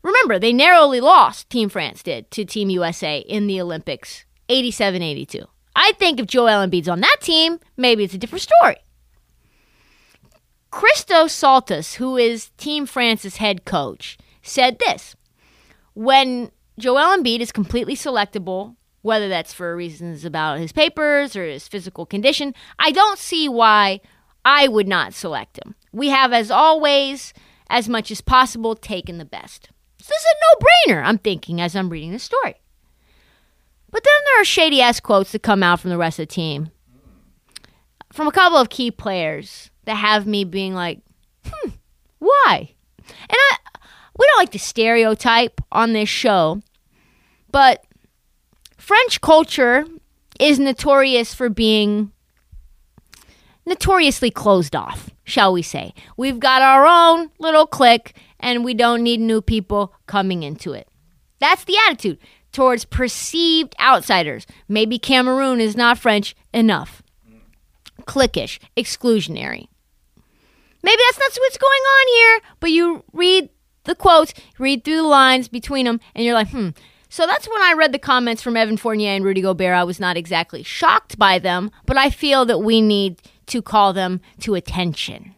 Remember, 0.05 0.39
they 0.39 0.53
narrowly 0.53 1.01
lost, 1.01 1.49
Team 1.49 1.71
France 1.71 2.03
did, 2.03 2.31
to 2.31 2.45
Team 2.45 2.69
USA 2.69 3.21
in 3.21 3.47
the 3.47 3.59
Olympics, 3.61 4.27
87 4.51 5.01
82. 5.03 5.47
I 5.75 5.93
think 5.93 6.21
if 6.21 6.27
Joel 6.27 6.65
Embiid's 6.65 6.89
on 6.89 7.01
that 7.01 7.17
team, 7.21 7.59
maybe 7.79 8.05
it's 8.05 8.13
a 8.13 8.19
different 8.19 8.43
story. 8.43 8.77
Christos 10.71 11.33
Saltis, 11.33 11.95
who 11.95 12.19
is 12.19 12.51
Team 12.59 12.85
France's 12.85 13.39
head 13.39 13.65
coach, 13.65 14.19
said 14.43 14.79
this 14.79 15.17
When 15.95 16.51
Joel 16.79 17.17
Embiid 17.17 17.41
is 17.41 17.51
completely 17.51 17.97
selectable, 17.97 18.77
whether 19.01 19.31
that's 19.31 19.55
for 19.55 19.75
reasons 19.75 20.27
about 20.27 20.59
his 20.59 20.73
papers 20.73 21.35
or 21.35 21.47
his 21.47 21.67
physical 21.67 22.05
condition, 22.05 22.55
I 22.79 22.91
don't 22.91 23.19
see 23.19 23.49
why 23.49 24.01
I 24.45 24.69
would 24.69 24.89
not 24.89 25.15
select 25.15 25.59
him. 25.65 25.75
We 25.93 26.11
have, 26.11 26.35
as 26.35 26.51
always, 26.51 27.33
as 27.71 27.89
much 27.89 28.11
as 28.11 28.21
possible, 28.21 28.75
taken 28.75 29.17
the 29.17 29.25
best. 29.25 29.71
This 30.09 30.19
is 30.19 30.25
a 30.25 30.37
no 30.43 30.95
brainer, 30.95 31.05
I'm 31.05 31.19
thinking, 31.19 31.61
as 31.61 31.75
I'm 31.75 31.89
reading 31.89 32.13
the 32.13 32.19
story. 32.19 32.57
But 33.91 34.05
then 34.05 34.13
there 34.27 34.43
are 34.43 34.45
shady 34.45 34.81
ass 34.81 35.01
quotes 35.01 35.33
that 35.33 35.43
come 35.43 35.63
out 35.63 35.81
from 35.81 35.91
the 35.91 35.97
rest 35.97 36.19
of 36.19 36.29
the 36.29 36.35
team. 36.35 36.71
From 38.13 38.27
a 38.27 38.33
couple 38.33 38.59
of 38.59 38.69
key 38.69 38.91
players 38.91 39.71
that 39.85 39.95
have 39.95 40.27
me 40.27 40.45
being 40.45 40.75
like, 40.75 41.01
hmm, 41.47 41.71
why? 42.19 42.75
And 43.07 43.31
I 43.31 43.57
we 44.17 44.27
don't 44.27 44.39
like 44.39 44.53
to 44.53 44.59
stereotype 44.59 45.61
on 45.73 45.93
this 45.93 46.09
show, 46.09 46.61
but 47.51 47.85
French 48.77 49.21
culture 49.21 49.87
is 50.39 50.59
notorious 50.59 51.35
for 51.35 51.49
being 51.49 52.13
notoriously 53.67 54.31
closed 54.31 54.77
off, 54.77 55.11
shall 55.25 55.53
we 55.53 55.63
say. 55.63 55.95
We've 56.17 56.39
got 56.39 56.63
our 56.63 56.87
own 56.87 57.31
little 57.39 57.67
clique 57.67 58.15
and 58.45 58.63
we 58.63 58.75
don't 58.75 59.03
need 59.03 59.21
new 59.21 59.41
people 59.41 59.95
coming 60.07 60.43
into 60.43 60.75
it. 60.75 60.87
That's 61.41 61.65
the 61.65 61.77
attitude 61.89 62.19
towards 62.53 62.85
perceived 62.85 63.75
outsiders. 63.81 64.47
Maybe 64.69 64.99
Cameroon 64.99 65.61
is 65.61 65.77
not 65.77 65.99
French 65.99 66.37
enough. 66.53 67.03
Cliquish, 68.03 68.61
exclusionary. 68.77 69.69
Maybe 70.83 71.03
that's 71.07 71.19
not 71.19 71.41
what's 71.41 71.57
going 71.57 71.73
on 71.73 72.09
here, 72.09 72.41
but 72.61 72.71
you 72.71 73.03
read 73.15 73.49
the 73.85 73.95
quotes, 73.95 74.35
read 74.59 74.85
through 74.85 74.97
the 74.97 75.03
lines 75.03 75.49
between 75.49 75.87
them, 75.87 75.99
and 76.15 76.25
you're 76.25 76.35
like, 76.35 76.51
hmm. 76.51 76.71
So 77.09 77.27
that's 77.27 77.49
when 77.49 77.63
I 77.63 77.75
read 77.75 77.93
the 77.93 77.99
comments 77.99 78.43
from 78.43 78.57
Evan 78.57 78.77
Fournier 78.77 79.13
and 79.13 79.25
Rudy 79.25 79.41
Gobert. 79.41 79.75
I 79.75 79.85
was 79.85 80.01
not 80.01 80.17
exactly 80.19 80.63
shocked 80.63 81.17
by 81.17 81.39
them, 81.39 81.71
but 81.87 81.97
I 81.97 82.11
feel 82.11 82.45
that 82.45 82.59
we 82.59 82.83
need 82.83 83.23
to 83.47 83.63
call 83.63 83.93
them 83.93 84.21
to 84.41 84.55
attention. 84.55 85.35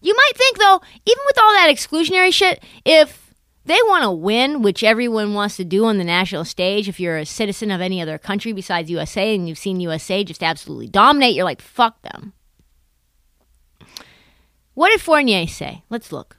You 0.00 0.14
might 0.14 0.32
think, 0.36 0.58
though, 0.58 0.80
even 1.06 1.22
with 1.26 1.38
all 1.38 1.52
that 1.54 1.70
exclusionary 1.70 2.32
shit, 2.32 2.62
if 2.84 3.34
they 3.64 3.78
want 3.84 4.04
to 4.04 4.10
win, 4.10 4.62
which 4.62 4.82
everyone 4.84 5.34
wants 5.34 5.56
to 5.56 5.64
do 5.64 5.84
on 5.84 5.98
the 5.98 6.04
national 6.04 6.44
stage, 6.44 6.88
if 6.88 6.98
you're 6.98 7.18
a 7.18 7.26
citizen 7.26 7.70
of 7.70 7.80
any 7.80 8.00
other 8.00 8.16
country 8.16 8.52
besides 8.52 8.90
USA 8.90 9.34
and 9.34 9.48
you've 9.48 9.58
seen 9.58 9.80
USA 9.80 10.24
just 10.24 10.42
absolutely 10.42 10.88
dominate, 10.88 11.34
you're 11.34 11.44
like, 11.44 11.60
fuck 11.60 12.00
them. 12.02 12.32
What 14.74 14.90
did 14.90 15.00
Fournier 15.00 15.46
say? 15.48 15.82
Let's 15.90 16.12
look. 16.12 16.36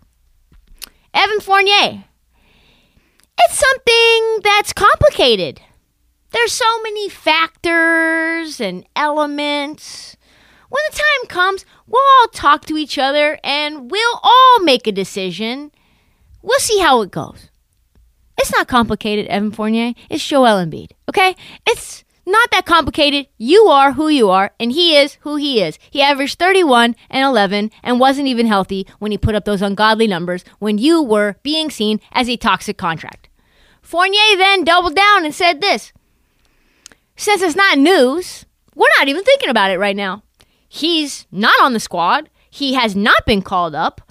Evan 1.13 1.41
Fournier. 1.41 2.05
It's 3.41 3.57
something 3.57 4.39
that's 4.43 4.73
complicated. 4.73 5.61
There's 6.31 6.53
so 6.53 6.81
many 6.81 7.09
factors 7.09 8.61
and 8.61 8.87
elements. 8.95 10.15
When 10.69 10.81
the 10.89 10.97
time 10.97 11.27
comes, 11.27 11.65
we'll 11.87 12.01
all 12.19 12.27
talk 12.27 12.65
to 12.65 12.77
each 12.77 12.97
other 12.97 13.39
and 13.43 13.89
we'll 13.91 14.19
all 14.23 14.59
make 14.61 14.87
a 14.87 14.91
decision. 14.91 15.71
We'll 16.41 16.59
see 16.59 16.79
how 16.79 17.01
it 17.01 17.11
goes. 17.11 17.49
It's 18.37 18.51
not 18.51 18.67
complicated, 18.67 19.27
Evan 19.27 19.51
Fournier. 19.51 19.93
It's 20.09 20.25
Joel 20.25 20.63
Embiid. 20.63 20.91
Okay? 21.09 21.35
It's 21.67 22.05
not 22.25 22.51
that 22.51 22.65
complicated. 22.65 23.27
You 23.37 23.65
are 23.65 23.93
who 23.93 24.07
you 24.07 24.29
are, 24.29 24.51
and 24.59 24.71
he 24.71 24.95
is 24.95 25.15
who 25.21 25.35
he 25.35 25.61
is. 25.61 25.77
He 25.89 26.01
averaged 26.01 26.39
31 26.39 26.95
and 27.09 27.25
11 27.25 27.71
and 27.83 27.99
wasn't 27.99 28.27
even 28.27 28.45
healthy 28.45 28.87
when 28.99 29.11
he 29.11 29.17
put 29.17 29.35
up 29.35 29.45
those 29.45 29.61
ungodly 29.61 30.07
numbers 30.07 30.45
when 30.59 30.77
you 30.77 31.01
were 31.01 31.35
being 31.43 31.69
seen 31.69 31.99
as 32.11 32.29
a 32.29 32.37
toxic 32.37 32.77
contract. 32.77 33.27
Fournier 33.81 34.37
then 34.37 34.63
doubled 34.63 34.95
down 34.95 35.25
and 35.25 35.33
said 35.33 35.59
this 35.59 35.91
Since 37.17 37.41
it's 37.41 37.55
not 37.55 37.79
news, 37.79 38.45
we're 38.75 38.87
not 38.99 39.07
even 39.07 39.23
thinking 39.23 39.49
about 39.49 39.71
it 39.71 39.79
right 39.79 39.95
now. 39.95 40.23
He's 40.69 41.25
not 41.31 41.59
on 41.61 41.73
the 41.73 41.79
squad, 41.79 42.29
he 42.49 42.75
has 42.75 42.95
not 42.95 43.25
been 43.25 43.41
called 43.41 43.75
up. 43.75 44.01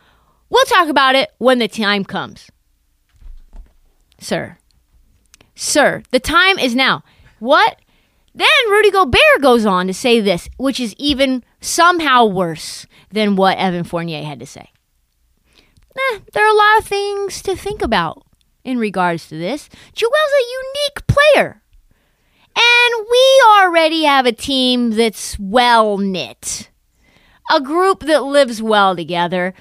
We'll 0.51 0.65
talk 0.65 0.89
about 0.89 1.15
it 1.15 1.31
when 1.39 1.59
the 1.59 1.69
time 1.69 2.05
comes. 2.05 2.51
Sir, 4.21 4.59
sir, 5.55 6.03
the 6.11 6.21
time 6.21 6.59
is 6.59 6.75
now. 6.75 7.05
What? 7.39 7.79
Then 8.35 8.49
Rudy 8.69 8.91
Gobert 8.91 9.41
goes 9.41 9.65
on 9.65 9.87
to 9.87 9.95
say 9.95 10.21
this, 10.21 10.49
which 10.59 10.81
is 10.81 10.95
even 10.99 11.45
somehow 11.61 12.25
worse 12.27 12.87
than 13.11 13.37
what 13.37 13.59
Evan 13.59 13.85
Fournier 13.85 14.23
had 14.25 14.41
to 14.41 14.47
say. 14.47 14.71
Eh, 15.97 16.19
there 16.33 16.45
are 16.45 16.53
a 16.53 16.57
lot 16.57 16.79
of 16.79 16.85
things 16.85 17.43
to 17.43 17.57
think 17.57 17.83
about 17.83 18.25
in 18.65 18.79
regards 18.79 19.29
to 19.29 19.39
this. 19.39 19.69
Joel's 19.93 20.13
a 20.15 20.51
unique 20.51 21.07
player. 21.07 21.63
And 22.61 23.07
we 23.09 23.43
already 23.57 24.03
have 24.03 24.27
a 24.27 24.33
team 24.33 24.91
that's 24.91 25.39
well 25.39 25.99
knit, 25.99 26.71
a 27.51 27.61
group 27.61 28.01
that 28.01 28.25
lives 28.25 28.61
well 28.61 28.97
together. 28.97 29.55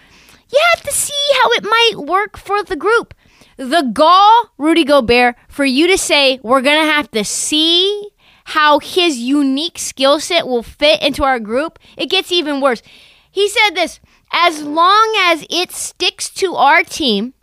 You 0.52 0.60
have 0.74 0.84
to 0.84 0.92
see 0.92 1.14
how 1.42 1.52
it 1.52 1.64
might 1.64 2.08
work 2.08 2.38
for 2.38 2.64
the 2.64 2.76
group. 2.76 3.14
The 3.58 3.84
gall, 3.94 4.52
Rudy 4.58 4.84
Gobert, 4.84 5.36
for 5.48 5.66
you 5.66 5.88
to 5.88 5.98
say 5.98 6.40
we're 6.42 6.62
going 6.62 6.84
to 6.84 6.92
have 6.92 7.12
to 7.12 7.24
see 7.24 8.10
how 8.46 8.80
his 8.80 9.18
unique 9.18 9.78
skill 9.78 10.20
set 10.20 10.48
will 10.48 10.64
fit 10.64 11.02
into 11.04 11.24
our 11.24 11.40
group, 11.40 11.78
it 11.98 12.10
gets 12.10 12.32
even 12.32 12.62
worse. 12.62 12.82
He 13.30 13.50
said 13.50 13.72
this 13.72 14.00
as 14.32 14.64
long 14.64 15.14
as 15.26 15.46
it 15.50 15.72
sticks 15.72 16.30
to 16.32 16.56
our 16.56 16.84
team, 16.84 17.34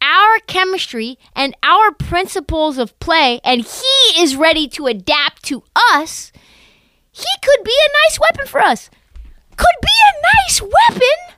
our 0.00 0.38
chemistry, 0.46 1.18
and 1.34 1.56
our 1.62 1.92
principles 1.92 2.78
of 2.78 2.98
play, 3.00 3.40
and 3.44 3.62
he 3.62 4.22
is 4.22 4.36
ready 4.36 4.68
to 4.68 4.86
adapt 4.86 5.42
to 5.44 5.62
us, 5.92 6.32
he 7.10 7.26
could 7.42 7.64
be 7.64 7.72
a 7.72 8.06
nice 8.06 8.18
weapon 8.20 8.46
for 8.46 8.60
us. 8.60 8.90
Could 9.56 9.66
be 9.82 9.88
a 9.88 10.22
nice 10.46 10.62
weapon. 10.62 11.36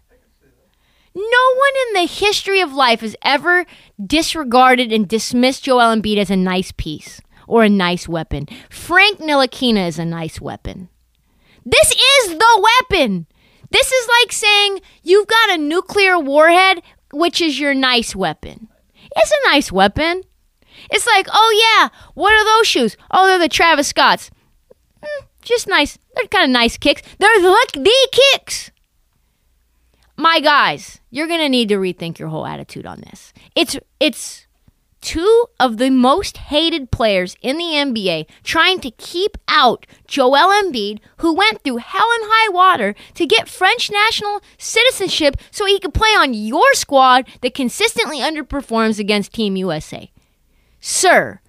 No 1.15 1.23
one 1.23 1.73
in 1.89 1.95
the 1.95 2.13
history 2.13 2.61
of 2.61 2.73
life 2.73 3.01
has 3.01 3.17
ever 3.23 3.67
disregarded 4.05 4.93
and 4.93 5.09
dismissed 5.09 5.65
Joel 5.65 5.97
Embiid 5.97 6.19
as 6.19 6.31
a 6.31 6.37
nice 6.37 6.73
piece 6.73 7.21
or 7.49 7.65
a 7.65 7.69
nice 7.69 8.09
weapon. 8.09 8.47
Frank 8.69 9.19
Ntilikina 9.19 9.89
is 9.89 9.99
a 9.99 10.05
nice 10.05 10.41
weapon. 10.41 10.89
This 11.65 11.91
is 11.91 12.39
the 12.39 12.69
weapon. 12.91 13.27
This 13.71 13.91
is 13.91 14.09
like 14.21 14.33
saying 14.33 14.81
you've 15.03 15.27
got 15.27 15.51
a 15.51 15.59
nuclear 15.59 16.19
warhead, 16.19 16.83
which 17.13 17.41
is 17.41 17.59
your 17.59 17.75
nice 17.75 18.15
weapon. 18.15 18.69
It's 19.17 19.31
a 19.31 19.49
nice 19.49 19.73
weapon. 19.73 20.23
It's 20.91 21.07
like, 21.07 21.27
oh 21.31 21.79
yeah, 21.81 21.89
what 22.15 22.33
are 22.33 22.45
those 22.45 22.67
shoes? 22.67 22.97
Oh, 23.11 23.27
they're 23.27 23.39
the 23.39 23.49
Travis 23.49 23.89
Scotts. 23.89 24.31
Mm, 25.03 25.27
just 25.43 25.67
nice. 25.67 25.99
They're 26.15 26.27
kind 26.27 26.45
of 26.45 26.51
nice 26.51 26.77
kicks. 26.77 27.03
They're 27.19 27.41
the, 27.41 27.67
the 27.75 28.09
kicks. 28.13 28.71
My 30.17 30.41
guys, 30.41 31.01
you're 31.11 31.29
gonna 31.29 31.49
need 31.49 31.69
to 31.71 31.77
rethink 31.77 32.19
your 32.19 32.29
whole 32.29 32.47
attitude 32.47 32.87
on 32.87 33.01
this. 33.01 33.33
It's 33.55 33.79
it's 33.99 34.40
two 35.01 35.47
of 35.59 35.79
the 35.79 35.91
most 35.91 36.37
hated 36.37 36.91
players 36.91 37.37
in 37.41 37.57
the 37.57 37.65
NBA 37.65 38.27
trying 38.43 38.81
to 38.81 38.91
keep 38.91 39.37
out 39.49 39.87
Joel 40.07 40.51
Embiid, 40.63 41.01
who 41.19 41.35
went 41.35 41.63
through 41.63 41.79
hell 41.79 42.09
and 42.15 42.25
high 42.25 42.53
water 42.53 42.95
to 43.15 43.27
get 43.27 43.49
French 43.49 43.91
national 43.91 44.41
citizenship 44.59 45.37
so 45.51 45.67
he 45.67 45.81
could 45.81 45.95
play 45.95 46.11
on 46.11 46.35
your 46.35 46.75
squad 46.75 47.27
that 47.43 47.55
consistently 47.55 48.19
underperforms 48.19 48.99
against 48.99 49.33
Team 49.33 49.57
USA. 49.57 50.11
Sir, 50.81 51.41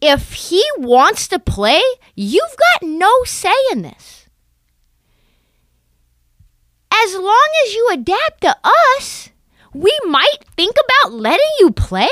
if 0.00 0.32
he 0.34 0.64
wants 0.78 1.28
to 1.28 1.38
play, 1.38 1.82
you've 2.14 2.42
got 2.42 2.88
no 2.88 3.10
say 3.24 3.54
in 3.72 3.82
this. 3.82 4.28
As 6.92 7.14
long 7.14 7.48
as 7.66 7.74
you 7.74 7.90
adapt 7.92 8.42
to 8.42 8.56
us, 8.62 9.30
we 9.72 9.98
might 10.06 10.44
think 10.56 10.76
about 10.76 11.12
letting 11.12 11.50
you 11.58 11.70
play. 11.70 12.08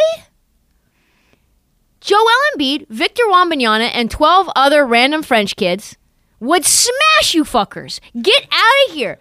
Joel 2.02 2.26
Embiid, 2.52 2.88
Victor 2.88 3.22
Wembanyama, 3.30 3.88
and 3.94 4.10
12 4.10 4.50
other 4.56 4.84
random 4.84 5.22
French 5.22 5.54
kids 5.54 5.96
would 6.40 6.64
smash 6.64 7.32
you 7.32 7.44
fuckers. 7.44 8.00
Get 8.20 8.42
out 8.50 8.88
of 8.88 8.94
here. 8.94 9.20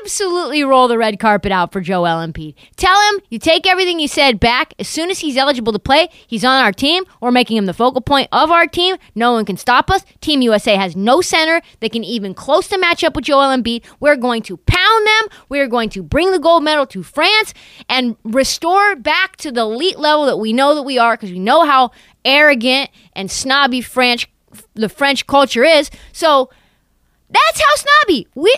Absolutely 0.00 0.64
roll 0.64 0.88
the 0.88 0.98
red 0.98 1.18
carpet 1.18 1.52
out 1.52 1.72
for 1.72 1.80
Joel 1.80 2.26
Embiid. 2.26 2.54
Tell 2.76 3.00
him 3.10 3.20
you 3.30 3.38
take 3.38 3.66
everything 3.66 4.00
you 4.00 4.08
said 4.08 4.40
back. 4.40 4.74
As 4.78 4.88
soon 4.88 5.10
as 5.10 5.20
he's 5.20 5.36
eligible 5.36 5.72
to 5.72 5.78
play, 5.78 6.08
he's 6.26 6.44
on 6.44 6.62
our 6.62 6.72
team. 6.72 7.04
We're 7.20 7.30
making 7.30 7.56
him 7.56 7.66
the 7.66 7.74
focal 7.74 8.00
point 8.00 8.28
of 8.32 8.50
our 8.50 8.66
team. 8.66 8.96
No 9.14 9.32
one 9.32 9.44
can 9.44 9.56
stop 9.56 9.90
us. 9.90 10.04
Team 10.20 10.42
USA 10.42 10.76
has 10.76 10.96
no 10.96 11.20
center 11.20 11.60
that 11.80 11.92
can 11.92 12.04
even 12.04 12.34
close 12.34 12.68
to 12.68 12.78
match 12.78 13.04
up 13.04 13.14
with 13.14 13.24
Joel 13.24 13.56
Embiid. 13.56 13.84
We're 14.00 14.16
going 14.16 14.42
to 14.42 14.56
pound 14.56 15.06
them. 15.06 15.38
We're 15.48 15.68
going 15.68 15.90
to 15.90 16.02
bring 16.02 16.30
the 16.30 16.38
gold 16.38 16.64
medal 16.64 16.86
to 16.86 17.02
France 17.02 17.54
and 17.88 18.16
restore 18.24 18.96
back 18.96 19.36
to 19.38 19.52
the 19.52 19.62
elite 19.62 19.98
level 19.98 20.26
that 20.26 20.38
we 20.38 20.52
know 20.52 20.74
that 20.74 20.82
we 20.82 20.98
are 20.98 21.14
because 21.14 21.30
we 21.30 21.38
know 21.38 21.64
how 21.64 21.90
arrogant 22.24 22.90
and 23.14 23.30
snobby 23.30 23.80
French 23.80 24.28
the 24.74 24.88
French 24.88 25.26
culture 25.26 25.64
is. 25.64 25.90
So 26.12 26.50
that's 27.30 27.60
how 27.60 27.74
snobby. 27.74 28.28
We 28.34 28.54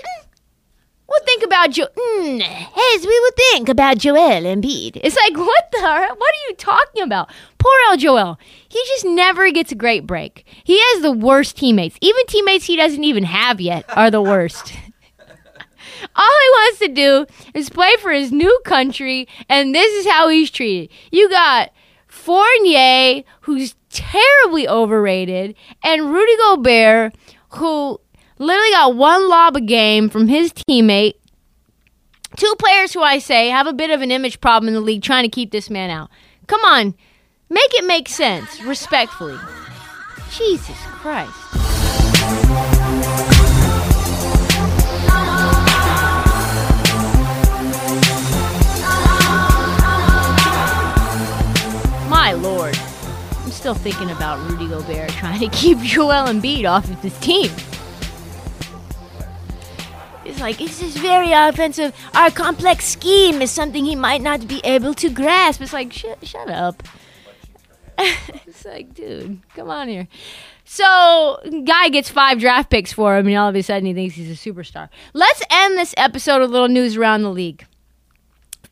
we'll 1.15 1.27
think 1.27 1.43
about 1.43 1.71
Joe. 1.71 1.87
Mm, 1.97 2.41
as 2.41 3.07
we 3.07 3.21
will 3.21 3.31
think 3.53 3.69
about 3.69 3.99
Joel 3.99 4.43
Embiid. 4.43 5.01
It's 5.03 5.17
like 5.17 5.37
what 5.37 5.71
the? 5.73 5.81
What 5.81 6.35
are 6.35 6.49
you 6.49 6.55
talking 6.57 7.03
about? 7.03 7.31
Poor 7.59 7.73
El 7.91 7.97
Joel. 7.97 8.39
He 8.69 8.83
just 8.89 9.05
never 9.05 9.51
gets 9.51 9.73
a 9.73 9.77
great 9.77 10.07
break. 10.07 10.45
He 10.65 10.79
has 10.79 11.03
the 11.03 11.13
worst 11.13 11.57
teammates. 11.57 11.97
Even 12.01 12.27
teammates 12.27 12.67
he 12.67 12.77
doesn't 12.77 13.05
even 13.05 13.25
have 13.25 13.61
yet 13.61 13.85
are 13.97 14.11
the 14.11 14.23
worst. 14.23 14.75
All 16.17 16.41
he 16.41 16.49
wants 16.51 16.79
to 16.81 16.89
do 16.89 17.27
is 17.55 17.71
play 17.71 17.95
for 18.01 18.13
his 18.13 18.31
new 18.31 18.61
country, 18.65 19.27
and 19.49 19.75
this 19.75 19.91
is 19.93 20.11
how 20.11 20.29
he's 20.29 20.51
treated. 20.51 20.91
You 21.11 21.31
got 21.31 21.71
Fournier, 22.07 23.23
who's 23.43 23.75
terribly 23.91 24.69
overrated, 24.69 25.55
and 25.83 26.13
Rudy 26.13 26.37
Gobert, 26.37 27.15
who 27.51 28.01
literally 28.45 28.71
got 28.71 28.95
one 28.95 29.29
lob 29.29 29.57
a 29.57 29.61
game 29.61 30.09
from 30.09 30.29
his 30.29 30.53
teammate. 30.53 31.15
Two 32.37 32.55
players 32.59 32.93
who 32.93 33.01
I 33.01 33.19
say 33.19 33.49
have 33.49 33.67
a 33.67 33.73
bit 33.73 33.91
of 33.91 34.03
an 34.03 34.11
image 34.11 34.41
problem 34.41 34.69
in 34.69 34.75
the 34.75 34.81
league 34.81 35.03
trying 35.03 35.25
to 35.25 35.29
keep 35.29 35.51
this 35.51 35.71
man 35.71 35.91
out. 35.91 36.11
Come 36.47 36.61
on, 36.65 36.95
make 37.49 37.73
it 37.75 37.85
make 37.87 38.09
sense, 38.09 38.61
respectfully. 38.63 39.39
Jesus 40.31 40.77
Christ. 40.77 41.33
My 52.09 52.33
lord. 52.33 52.77
I'm 53.45 53.51
still 53.51 53.75
thinking 53.75 54.11
about 54.11 54.41
Rudy 54.51 54.67
Gobert 54.67 55.11
trying 55.11 55.39
to 55.41 55.49
keep 55.57 55.79
Joel 55.83 56.27
Embiid 56.27 56.69
off 56.69 56.91
of 56.91 57.01
his 57.01 57.17
team. 57.21 57.51
Like, 60.41 60.61
it's 60.61 60.81
just 60.81 60.99
very 60.99 61.33
offensive. 61.33 61.95
Our 62.15 62.31
complex 62.31 62.87
scheme 62.87 63.43
is 63.43 63.51
something 63.51 63.85
he 63.85 63.97
might 63.97 64.23
not 64.23 64.47
be 64.47 64.61
able 64.65 64.95
to 64.95 65.11
grasp. 65.11 65.61
It's 65.61 65.73
like, 65.73 65.93
shut 65.93 66.49
up. 66.49 66.83
it's 67.99 68.65
like, 68.65 68.95
dude, 68.95 69.41
come 69.55 69.71
on 69.71 69.89
here. 69.89 70.09
So, 70.65 71.39
guy 71.65 71.89
gets 71.91 72.09
five 72.09 72.39
draft 72.41 72.71
picks 72.71 72.93
for 72.93 73.17
him, 73.17 73.27
and 73.27 73.37
all 73.37 73.49
of 73.49 73.55
a 73.55 73.63
sudden 73.63 73.87
he 73.87 73.95
thinks 73.95 74.15
he's 74.15 74.31
a 74.31 74.51
superstar. 74.51 74.89
Let's 75.13 75.43
end 75.51 75.79
this 75.79 75.95
episode 75.97 76.41
with 76.41 76.51
a 76.51 76.53
little 76.53 76.69
news 76.69 76.97
around 76.97 77.23
the 77.23 77.31
league. 77.31 77.67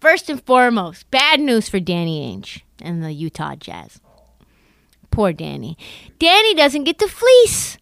First 0.00 0.28
and 0.28 0.42
foremost, 0.44 1.10
bad 1.10 1.38
news 1.38 1.68
for 1.68 1.78
Danny 1.78 2.34
Ainge 2.34 2.62
and 2.80 3.04
the 3.04 3.12
Utah 3.12 3.54
Jazz. 3.54 4.00
Poor 5.10 5.32
Danny. 5.32 5.76
Danny 6.18 6.54
doesn't 6.54 6.84
get 6.84 6.98
to 6.98 7.06
fleece 7.06 7.76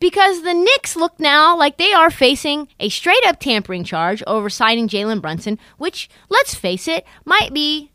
because 0.00 0.42
the 0.42 0.54
Knicks 0.54 0.96
look 0.96 1.20
now 1.20 1.56
like 1.56 1.76
they 1.76 1.92
are 1.92 2.10
facing 2.10 2.68
a 2.80 2.88
straight 2.88 3.24
up 3.26 3.38
tampering 3.38 3.84
charge 3.84 4.22
over 4.26 4.50
signing 4.50 4.88
Jalen 4.88 5.20
Brunson, 5.20 5.58
which, 5.76 6.08
let's 6.28 6.54
face 6.54 6.88
it, 6.88 7.04
might 7.24 7.52
be 7.52 7.92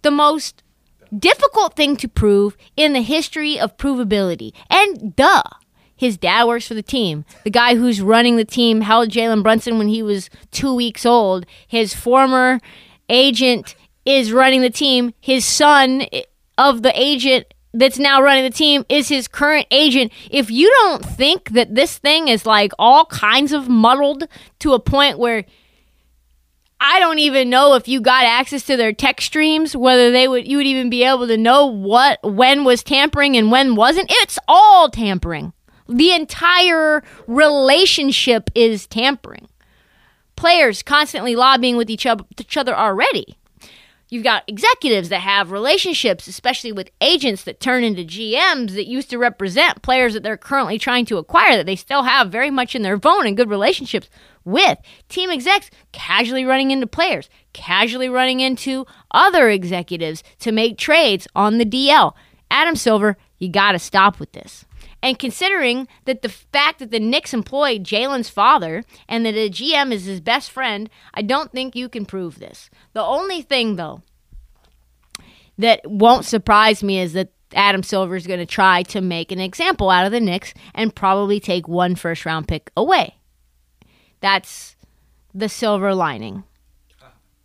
the 0.00 0.10
most 0.10 0.62
difficult 1.16 1.76
thing 1.76 1.96
to 1.98 2.08
prove 2.08 2.56
in 2.76 2.94
the 2.94 3.02
history 3.02 3.60
of 3.60 3.76
provability. 3.76 4.52
And 4.70 5.14
duh, 5.14 5.42
his 5.94 6.16
dad 6.16 6.46
works 6.46 6.66
for 6.66 6.74
the 6.74 6.82
team. 6.82 7.24
The 7.44 7.50
guy 7.50 7.76
who's 7.76 8.00
running 8.00 8.36
the 8.36 8.44
team 8.44 8.80
held 8.80 9.10
Jalen 9.10 9.42
Brunson 9.42 9.78
when 9.78 9.88
he 9.88 10.02
was 10.02 10.30
two 10.50 10.74
weeks 10.74 11.06
old. 11.06 11.46
His 11.68 11.94
former 11.94 12.60
agent 13.08 13.76
is 14.04 14.32
running 14.32 14.62
the 14.62 14.70
team. 14.70 15.12
His 15.20 15.44
son 15.44 16.06
of 16.56 16.82
the 16.82 16.98
agent 16.98 17.52
that's 17.74 17.98
now 17.98 18.20
running 18.22 18.44
the 18.44 18.50
team 18.50 18.84
is 18.88 19.08
his 19.08 19.28
current 19.28 19.66
agent. 19.70 20.12
If 20.30 20.50
you 20.50 20.70
don't 20.82 21.04
think 21.04 21.50
that 21.50 21.74
this 21.74 21.98
thing 21.98 22.28
is 22.28 22.44
like 22.46 22.72
all 22.78 23.06
kinds 23.06 23.52
of 23.52 23.68
muddled 23.68 24.24
to 24.60 24.74
a 24.74 24.80
point 24.80 25.18
where 25.18 25.44
I 26.84 26.98
don't 26.98 27.20
even 27.20 27.48
know 27.48 27.74
if 27.74 27.86
you 27.86 28.00
got 28.00 28.24
access 28.24 28.64
to 28.64 28.76
their 28.76 28.92
tech 28.92 29.20
streams, 29.20 29.76
whether 29.76 30.10
they 30.10 30.26
would 30.26 30.48
you 30.48 30.56
would 30.56 30.66
even 30.66 30.90
be 30.90 31.04
able 31.04 31.28
to 31.28 31.36
know 31.36 31.66
what 31.66 32.18
when 32.22 32.64
was 32.64 32.82
tampering 32.82 33.36
and 33.36 33.50
when 33.50 33.76
wasn't. 33.76 34.10
It's 34.10 34.38
all 34.48 34.90
tampering. 34.90 35.52
The 35.88 36.12
entire 36.12 37.02
relationship 37.26 38.50
is 38.54 38.86
tampering. 38.86 39.48
Players 40.34 40.82
constantly 40.82 41.36
lobbying 41.36 41.76
with 41.76 41.88
each 41.88 42.04
other, 42.04 42.24
each 42.38 42.56
other 42.56 42.76
already. 42.76 43.38
You've 44.12 44.24
got 44.24 44.44
executives 44.46 45.08
that 45.08 45.20
have 45.20 45.52
relationships, 45.52 46.26
especially 46.26 46.70
with 46.70 46.90
agents 47.00 47.44
that 47.44 47.60
turn 47.60 47.82
into 47.82 48.04
GMs 48.04 48.74
that 48.74 48.86
used 48.86 49.08
to 49.08 49.16
represent 49.16 49.80
players 49.80 50.12
that 50.12 50.22
they're 50.22 50.36
currently 50.36 50.78
trying 50.78 51.06
to 51.06 51.16
acquire 51.16 51.56
that 51.56 51.64
they 51.64 51.76
still 51.76 52.02
have 52.02 52.30
very 52.30 52.50
much 52.50 52.74
in 52.74 52.82
their 52.82 53.00
phone 53.00 53.26
and 53.26 53.38
good 53.38 53.48
relationships 53.48 54.10
with. 54.44 54.76
Team 55.08 55.30
execs 55.30 55.70
casually 55.92 56.44
running 56.44 56.70
into 56.70 56.86
players, 56.86 57.30
casually 57.54 58.10
running 58.10 58.40
into 58.40 58.84
other 59.12 59.48
executives 59.48 60.22
to 60.40 60.52
make 60.52 60.76
trades 60.76 61.26
on 61.34 61.56
the 61.56 61.64
DL. 61.64 62.12
Adam 62.50 62.76
Silver, 62.76 63.16
You 63.38 63.48
got 63.48 63.72
to 63.72 63.78
stop 63.78 64.20
with 64.20 64.32
this. 64.32 64.66
And 65.02 65.18
considering 65.18 65.88
that 66.04 66.22
the 66.22 66.28
fact 66.28 66.78
that 66.78 66.92
the 66.92 67.00
Knicks 67.00 67.34
employed 67.34 67.82
Jalen's 67.82 68.28
father 68.28 68.84
and 69.08 69.26
that 69.26 69.32
the 69.32 69.50
GM 69.50 69.92
is 69.92 70.04
his 70.04 70.20
best 70.20 70.50
friend, 70.50 70.88
I 71.12 71.22
don't 71.22 71.50
think 71.50 71.74
you 71.74 71.88
can 71.88 72.06
prove 72.06 72.38
this. 72.38 72.70
The 72.92 73.02
only 73.02 73.42
thing, 73.42 73.76
though, 73.76 74.02
that 75.58 75.80
won't 75.84 76.24
surprise 76.24 76.82
me 76.82 77.00
is 77.00 77.14
that 77.14 77.32
Adam 77.54 77.82
Silver 77.82 78.16
is 78.16 78.26
going 78.26 78.40
to 78.40 78.46
try 78.46 78.82
to 78.84 79.00
make 79.00 79.32
an 79.32 79.40
example 79.40 79.90
out 79.90 80.06
of 80.06 80.12
the 80.12 80.20
Knicks 80.20 80.54
and 80.74 80.94
probably 80.94 81.40
take 81.40 81.66
one 81.66 81.96
first 81.96 82.24
round 82.24 82.48
pick 82.48 82.70
away. 82.76 83.16
That's 84.20 84.76
the 85.34 85.48
silver 85.48 85.94
lining. 85.94 86.44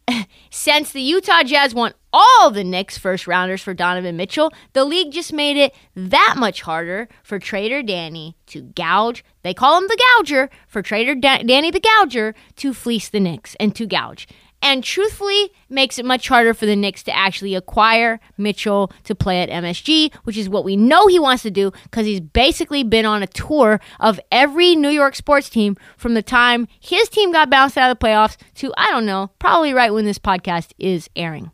Since 0.50 0.92
the 0.92 1.02
Utah 1.02 1.44
Jazz 1.44 1.74
want 1.74 1.96
all 2.14 2.50
the 2.50 2.64
Knicks 2.64 2.98
first 2.98 3.28
rounders 3.28 3.62
for 3.62 3.74
Donovan 3.74 4.18
Mitchell, 4.18 4.52
the 4.74 4.86
league 4.86 5.12
just 5.12 5.34
made 5.34 5.58
it 5.58 5.76
that 5.96 6.36
much 6.38 6.62
harder 6.62 7.10
for 7.24 7.40
Trader 7.40 7.84
Danny 7.84 8.38
to 8.48 8.62
gouge. 8.62 9.24
They 9.44 9.54
call 9.54 9.78
him 9.78 9.88
the 9.88 10.02
gouger 10.18 10.50
for 10.68 10.82
Trader 10.82 11.16
da- 11.16 11.44
Danny 11.44 11.72
the 11.72 11.82
gouger 11.82 12.34
to 12.58 12.74
fleece 12.74 13.10
the 13.10 13.20
Knicks 13.20 13.56
and 13.60 13.76
to 13.76 13.86
gouge 13.86 14.28
and 14.62 14.84
truthfully 14.84 15.52
makes 15.70 16.00
it 16.00 16.06
much 16.06 16.28
harder 16.28 16.54
for 16.54 16.66
the 16.66 16.76
Knicks 16.76 17.04
to 17.04 17.16
actually 17.16 17.56
acquire 17.56 18.20
Mitchell 18.38 18.92
to 19.04 19.16
play 19.16 19.42
at 19.42 19.50
MSG, 19.50 20.14
which 20.24 20.38
is 20.38 20.50
what 20.50 20.66
we 20.66 20.76
know 20.76 21.08
he 21.08 21.20
wants 21.20 21.44
to 21.44 21.52
do 21.52 21.72
because 21.84 22.06
he's 22.06 22.20
basically 22.20 22.84
been 22.84 23.06
on 23.06 23.24
a 23.24 23.28
tour 23.28 23.80
of 24.00 24.20
every 24.32 24.76
New 24.76 24.90
York 24.90 25.16
sports 25.16 25.50
team 25.50 25.78
from 25.98 26.14
the 26.14 26.22
time 26.22 26.68
his 26.80 27.10
team 27.10 27.32
got 27.32 27.50
bounced 27.50 27.78
out 27.78 27.92
of 27.92 27.98
the 27.98 28.06
playoffs 28.06 28.38
to, 28.56 28.74
I 28.78 28.92
don't 28.92 29.06
know, 29.06 29.32
probably 29.40 29.74
right 29.74 29.94
when 29.94 30.06
this 30.06 30.20
podcast 30.20 30.74
is 30.78 31.10
airing. 31.16 31.52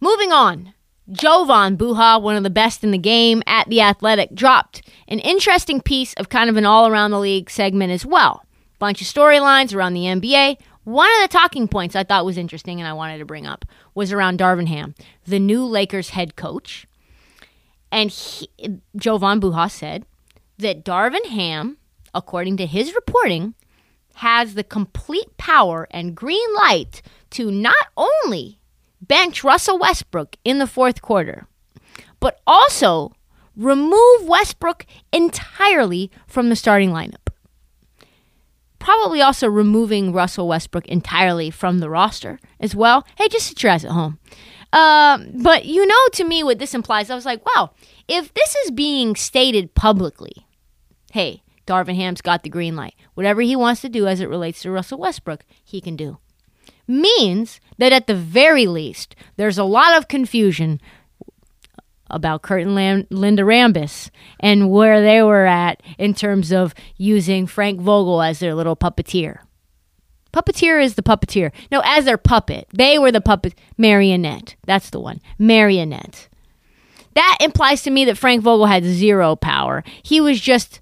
Moving 0.00 0.32
on. 0.32 0.72
Jovan 1.12 1.76
Buha, 1.76 2.22
one 2.22 2.36
of 2.36 2.44
the 2.44 2.50
best 2.50 2.84
in 2.84 2.92
the 2.92 2.98
game 2.98 3.42
at 3.46 3.68
The 3.68 3.80
Athletic, 3.80 4.32
dropped 4.34 4.82
an 5.08 5.18
interesting 5.18 5.80
piece 5.80 6.14
of 6.14 6.28
kind 6.28 6.48
of 6.48 6.56
an 6.56 6.64
all 6.64 6.86
around 6.86 7.10
the 7.10 7.18
league 7.18 7.50
segment 7.50 7.90
as 7.90 8.06
well. 8.06 8.44
Bunch 8.78 9.02
of 9.02 9.08
storylines 9.08 9.74
around 9.74 9.94
the 9.94 10.04
NBA, 10.04 10.56
one 10.84 11.10
of 11.16 11.22
the 11.22 11.32
talking 11.32 11.68
points 11.68 11.94
I 11.94 12.04
thought 12.04 12.24
was 12.24 12.38
interesting 12.38 12.80
and 12.80 12.88
I 12.88 12.92
wanted 12.92 13.18
to 13.18 13.24
bring 13.24 13.46
up 13.46 13.64
was 13.94 14.12
around 14.12 14.38
Darvin 14.38 14.68
Ham, 14.68 14.94
the 15.26 15.38
new 15.38 15.64
Lakers 15.64 16.10
head 16.10 16.36
coach. 16.36 16.86
And 17.92 18.10
he, 18.10 18.48
Jovan 18.96 19.40
Buha 19.40 19.70
said 19.70 20.06
that 20.58 20.84
Darvin 20.84 21.26
Ham, 21.26 21.76
according 22.14 22.56
to 22.58 22.66
his 22.66 22.94
reporting, 22.94 23.54
has 24.16 24.54
the 24.54 24.64
complete 24.64 25.36
power 25.36 25.86
and 25.90 26.14
green 26.14 26.54
light 26.54 27.02
to 27.30 27.50
not 27.50 27.86
only 27.96 28.60
bench 29.00 29.42
Russell 29.42 29.78
Westbrook 29.78 30.36
in 30.44 30.58
the 30.58 30.66
fourth 30.66 31.02
quarter, 31.02 31.46
but 32.20 32.40
also 32.46 33.12
remove 33.56 34.26
Westbrook 34.26 34.86
entirely 35.12 36.10
from 36.26 36.48
the 36.48 36.56
starting 36.56 36.90
lineup 36.90 37.29
probably 38.80 39.20
also 39.20 39.48
removing 39.48 40.12
Russell 40.12 40.48
Westbrook 40.48 40.88
entirely 40.88 41.50
from 41.50 41.78
the 41.78 41.88
roster 41.88 42.40
as 42.58 42.74
well. 42.74 43.06
Hey, 43.16 43.28
just 43.28 43.46
sit 43.46 43.62
your 43.62 43.70
ass 43.70 43.84
at 43.84 43.92
home. 43.92 44.18
Um, 44.72 45.30
but 45.42 45.66
you 45.66 45.86
know, 45.86 46.08
to 46.14 46.24
me, 46.24 46.42
what 46.42 46.58
this 46.58 46.74
implies, 46.74 47.10
I 47.10 47.14
was 47.14 47.24
like, 47.24 47.44
wow, 47.46 47.70
if 48.08 48.34
this 48.34 48.56
is 48.56 48.72
being 48.72 49.14
stated 49.14 49.74
publicly, 49.74 50.46
hey, 51.12 51.42
Darvin 51.66 51.96
Ham's 51.96 52.20
got 52.20 52.42
the 52.42 52.48
green 52.48 52.74
light. 52.74 52.94
Whatever 53.14 53.42
he 53.42 53.54
wants 53.54 53.80
to 53.82 53.88
do 53.88 54.08
as 54.08 54.20
it 54.20 54.28
relates 54.28 54.62
to 54.62 54.70
Russell 54.70 54.98
Westbrook, 54.98 55.44
he 55.64 55.80
can 55.80 55.94
do. 55.94 56.18
Means 56.88 57.60
that 57.78 57.92
at 57.92 58.08
the 58.08 58.14
very 58.16 58.66
least, 58.66 59.14
there's 59.36 59.58
a 59.58 59.64
lot 59.64 59.96
of 59.96 60.08
confusion 60.08 60.80
about 62.10 62.42
Kurt 62.42 62.62
and 62.62 62.74
Lam- 62.74 63.06
Linda 63.10 63.42
Rambis 63.42 64.10
and 64.38 64.70
where 64.70 65.00
they 65.00 65.22
were 65.22 65.46
at 65.46 65.82
in 65.98 66.14
terms 66.14 66.52
of 66.52 66.74
using 66.96 67.46
Frank 67.46 67.80
Vogel 67.80 68.22
as 68.22 68.38
their 68.38 68.54
little 68.54 68.76
puppeteer. 68.76 69.38
Puppeteer 70.32 70.82
is 70.82 70.94
the 70.94 71.02
puppeteer. 71.02 71.50
No, 71.72 71.82
as 71.84 72.04
their 72.04 72.18
puppet. 72.18 72.68
They 72.72 72.98
were 72.98 73.10
the 73.10 73.20
puppet 73.20 73.54
marionette. 73.76 74.54
That's 74.64 74.90
the 74.90 75.00
one. 75.00 75.20
Marionette. 75.38 76.28
That 77.14 77.38
implies 77.40 77.82
to 77.82 77.90
me 77.90 78.04
that 78.04 78.18
Frank 78.18 78.42
Vogel 78.42 78.66
had 78.66 78.84
zero 78.84 79.34
power. 79.34 79.82
He 80.02 80.20
was 80.20 80.40
just 80.40 80.80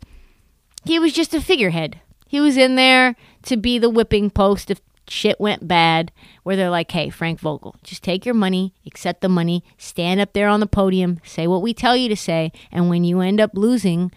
he 0.84 0.98
was 0.98 1.12
just 1.12 1.34
a 1.34 1.40
figurehead. 1.40 2.00
He 2.26 2.40
was 2.40 2.56
in 2.56 2.76
there 2.76 3.16
to 3.44 3.56
be 3.56 3.78
the 3.78 3.90
whipping 3.90 4.30
post 4.30 4.70
if 4.70 4.80
shit 5.10 5.40
went 5.40 5.68
bad 5.68 6.12
where 6.42 6.56
they're 6.56 6.70
like, 6.70 6.90
hey, 6.90 7.10
Frank 7.10 7.40
Vogel, 7.40 7.76
just 7.82 8.02
take 8.02 8.24
your 8.24 8.34
money, 8.34 8.74
accept 8.86 9.20
the 9.20 9.28
money, 9.28 9.64
stand 9.76 10.20
up 10.20 10.32
there 10.32 10.48
on 10.48 10.60
the 10.60 10.66
podium, 10.66 11.20
say 11.24 11.46
what 11.46 11.62
we 11.62 11.74
tell 11.74 11.96
you 11.96 12.08
to 12.08 12.16
say, 12.16 12.52
and 12.70 12.88
when 12.88 13.04
you 13.04 13.20
end 13.20 13.40
up 13.40 13.50
losing, 13.54 14.12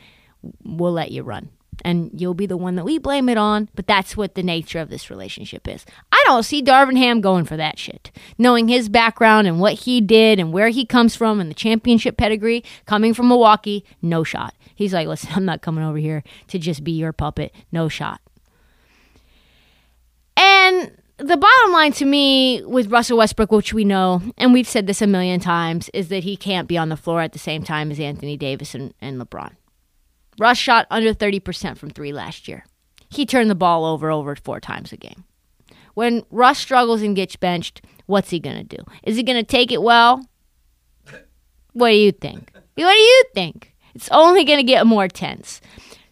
we'll 0.64 0.92
let 0.92 1.12
you 1.12 1.24
run. 1.24 1.50
And 1.84 2.12
you'll 2.14 2.36
be 2.36 2.46
the 2.46 2.58
one 2.58 2.76
that 2.76 2.86
we 2.86 3.00
blame 3.00 3.28
it 3.28 3.38
on, 3.38 3.70
but 3.74 3.88
that's 3.88 4.16
what 4.16 4.36
the 4.36 4.44
nature 4.44 4.80
of 4.80 4.90
this 4.90 5.10
relationship 5.10 5.68
is. 5.68 5.84
I 6.12 6.24
don't 6.28 6.44
see 6.44 6.62
Darvin 6.62 6.98
Ham 6.98 7.22
going 7.22 7.46
for 7.46 7.58
that 7.58 7.80
shit. 7.80 8.12
Knowing 8.38 8.68
his 8.68 8.88
background 8.88 9.48
and 9.48 9.60
what 9.60 9.74
he 9.74 10.00
did 10.00 10.40
and 10.40 10.54
where 10.54 10.70
he 10.70 10.86
comes 10.86 11.16
from 11.16 11.40
and 11.40 11.50
the 11.50 11.56
championship 11.56 12.18
pedigree 12.18 12.64
coming 12.86 13.16
from 13.16 13.30
Milwaukee, 13.30 13.84
no 14.02 14.24
shot. 14.24 14.54
He's 14.76 14.94
like, 14.94 15.08
listen, 15.08 15.32
I'm 15.34 15.46
not 15.46 15.62
coming 15.62 15.84
over 15.84 15.98
here 15.98 16.24
to 16.50 16.60
just 16.60 16.84
be 16.84 16.92
your 16.92 17.14
puppet. 17.14 17.54
No 17.72 17.88
shot. 17.88 18.22
The 21.22 21.38
bottom 21.38 21.72
line 21.72 21.92
to 21.94 22.06
me 22.06 22.64
with 22.66 22.92
Russell 22.92 23.20
Westbrook, 23.20 23.52
which 23.52 23.76
we 23.76 23.86
know, 23.86 24.24
and 24.40 24.54
we've 24.54 24.68
said 24.68 24.88
this 24.88 25.04
a 25.04 25.08
million 25.08 25.40
times, 25.40 25.88
is 25.94 26.08
that 26.08 26.24
he 26.24 26.36
can't 26.36 26.68
be 26.68 26.80
on 26.80 26.90
the 26.90 26.98
floor 26.98 27.22
at 27.22 27.32
the 27.32 27.38
same 27.38 27.62
time 27.62 27.92
as 27.92 28.00
Anthony 28.00 28.36
Davis 28.38 28.74
and, 28.74 28.92
and 29.02 29.22
LeBron. 29.22 29.52
Russ 30.40 30.58
shot 30.58 30.88
under 30.90 31.14
30% 31.14 31.78
from 31.78 31.92
three 31.92 32.12
last 32.12 32.48
year. 32.48 32.66
He 33.08 33.28
turned 33.28 33.52
the 33.52 33.56
ball 33.56 33.86
over 33.86 34.10
over 34.10 34.36
four 34.36 34.60
times 34.60 34.92
a 34.92 34.98
game. 34.98 35.26
When 35.94 36.24
Russ 36.32 36.58
struggles 36.58 37.04
and 37.04 37.16
gets 37.16 37.36
benched, 37.36 37.86
what's 38.08 38.32
he 38.32 38.40
going 38.40 38.58
to 38.58 38.78
do? 38.78 38.84
Is 39.04 39.16
he 39.16 39.22
going 39.22 39.38
to 39.38 39.44
take 39.44 39.72
it 39.72 39.84
well? 39.84 40.26
What 41.74 41.90
do 41.90 41.98
you 41.98 42.14
think? 42.14 42.52
What 42.54 42.94
do 42.94 43.00
you 43.00 43.24
think? 43.36 43.76
It's 43.94 44.10
only 44.10 44.44
going 44.44 44.58
to 44.58 44.64
get 44.64 44.88
more 44.88 45.08
tense. 45.08 45.62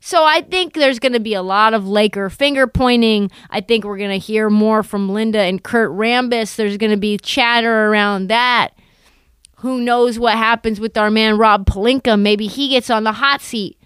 So 0.01 0.23
I 0.23 0.41
think 0.41 0.73
there's 0.73 0.99
going 0.99 1.13
to 1.13 1.19
be 1.19 1.33
a 1.33 1.41
lot 1.41 1.73
of 1.73 1.88
Laker 1.88 2.29
finger 2.29 2.67
pointing. 2.67 3.29
I 3.49 3.62
think 3.62 3.83
we're 3.83 3.97
going 3.97 4.09
to 4.09 4.25
hear 4.25 4.49
more 4.49 4.81
from 4.83 5.09
Linda 5.09 5.39
and 5.39 5.63
Kurt 5.63 5.91
Rambis. 5.91 6.55
There's 6.55 6.77
going 6.77 6.91
to 6.91 6.97
be 6.97 7.17
chatter 7.17 7.88
around 7.88 8.27
that. 8.27 8.69
Who 9.57 9.81
knows 9.81 10.17
what 10.17 10.38
happens 10.38 10.79
with 10.79 10.97
our 10.97 11.12
man 11.12 11.38
Rob 11.38 11.65
Pelinka? 11.65 12.19
Maybe 12.19 12.47
he 12.47 12.69
gets 12.69 12.89
on 12.89 13.03
the 13.03 13.12
hot 13.12 13.41
seat. 13.41 13.77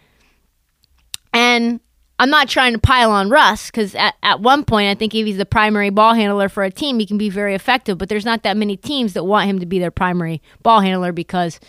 And 1.33 1.79
I'm 2.19 2.29
not 2.29 2.47
trying 2.47 2.73
to 2.73 2.79
pile 2.79 3.09
on 3.09 3.29
Russ 3.29 3.71
because 3.71 3.95
at, 3.95 4.13
at 4.21 4.39
one 4.39 4.63
point, 4.63 4.89
I 4.89 4.95
think 4.95 5.15
if 5.15 5.25
he's 5.25 5.37
the 5.37 5.47
primary 5.47 5.89
ball 5.89 6.13
handler 6.13 6.47
for 6.47 6.63
a 6.63 6.69
team, 6.69 6.99
he 6.99 7.07
can 7.07 7.17
be 7.17 7.29
very 7.29 7.55
effective. 7.55 7.97
But 7.97 8.07
there's 8.07 8.25
not 8.25 8.43
that 8.43 8.55
many 8.55 8.77
teams 8.77 9.13
that 9.13 9.23
want 9.23 9.49
him 9.49 9.59
to 9.59 9.65
be 9.65 9.79
their 9.79 9.91
primary 9.91 10.43
ball 10.61 10.81
handler 10.81 11.11
because 11.11 11.59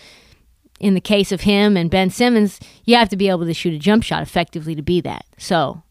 in 0.80 0.94
the 0.94 1.00
case 1.00 1.32
of 1.32 1.42
him 1.42 1.76
and 1.76 1.90
Ben 1.90 2.10
Simmons, 2.10 2.58
you 2.84 2.96
have 2.96 3.08
to 3.08 3.16
be 3.16 3.28
able 3.28 3.46
to 3.46 3.54
shoot 3.54 3.74
a 3.74 3.78
jump 3.78 4.02
shot 4.02 4.22
effectively 4.22 4.74
to 4.74 4.82
be 4.82 5.00
that. 5.02 5.24
So, 5.38 5.82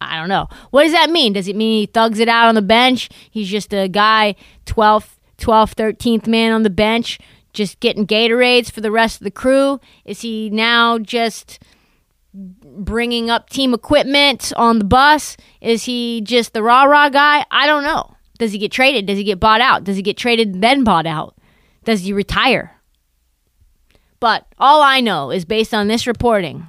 I 0.00 0.18
don't 0.18 0.28
know. 0.28 0.48
What 0.70 0.84
does 0.84 0.92
that 0.92 1.10
mean? 1.10 1.32
Does 1.32 1.48
it 1.48 1.56
mean 1.56 1.80
he 1.80 1.86
thugs 1.86 2.20
it 2.20 2.28
out 2.28 2.48
on 2.48 2.54
the 2.54 2.62
bench? 2.62 3.08
He's 3.30 3.48
just 3.48 3.72
a 3.72 3.88
guy, 3.88 4.36
12th, 4.66 5.16
12th, 5.38 5.74
13th 5.74 6.26
man 6.26 6.52
on 6.52 6.62
the 6.62 6.70
bench, 6.70 7.18
just 7.52 7.80
getting 7.80 8.06
Gatorades 8.06 8.70
for 8.70 8.80
the 8.80 8.90
rest 8.90 9.20
of 9.20 9.24
the 9.24 9.30
crew? 9.30 9.80
Is 10.04 10.20
he 10.20 10.50
now 10.50 10.98
just 10.98 11.58
bringing 12.34 13.30
up 13.30 13.50
team 13.50 13.74
equipment 13.74 14.52
on 14.56 14.78
the 14.78 14.84
bus? 14.84 15.36
Is 15.60 15.84
he 15.84 16.20
just 16.20 16.52
the 16.52 16.62
rah 16.62 16.84
rah 16.84 17.08
guy? 17.08 17.44
I 17.50 17.66
don't 17.66 17.82
know. 17.82 18.14
Does 18.38 18.52
he 18.52 18.58
get 18.58 18.70
traded? 18.70 19.06
Does 19.06 19.18
he 19.18 19.24
get 19.24 19.40
bought 19.40 19.60
out? 19.60 19.82
Does 19.84 19.96
he 19.96 20.02
get 20.02 20.16
traded 20.16 20.60
then 20.60 20.84
bought 20.84 21.06
out? 21.06 21.34
Does 21.84 22.02
he 22.02 22.12
retire? 22.12 22.77
But 24.20 24.46
all 24.58 24.82
I 24.82 25.00
know 25.00 25.30
is 25.30 25.44
based 25.44 25.72
on 25.72 25.88
this 25.88 26.06
reporting, 26.06 26.66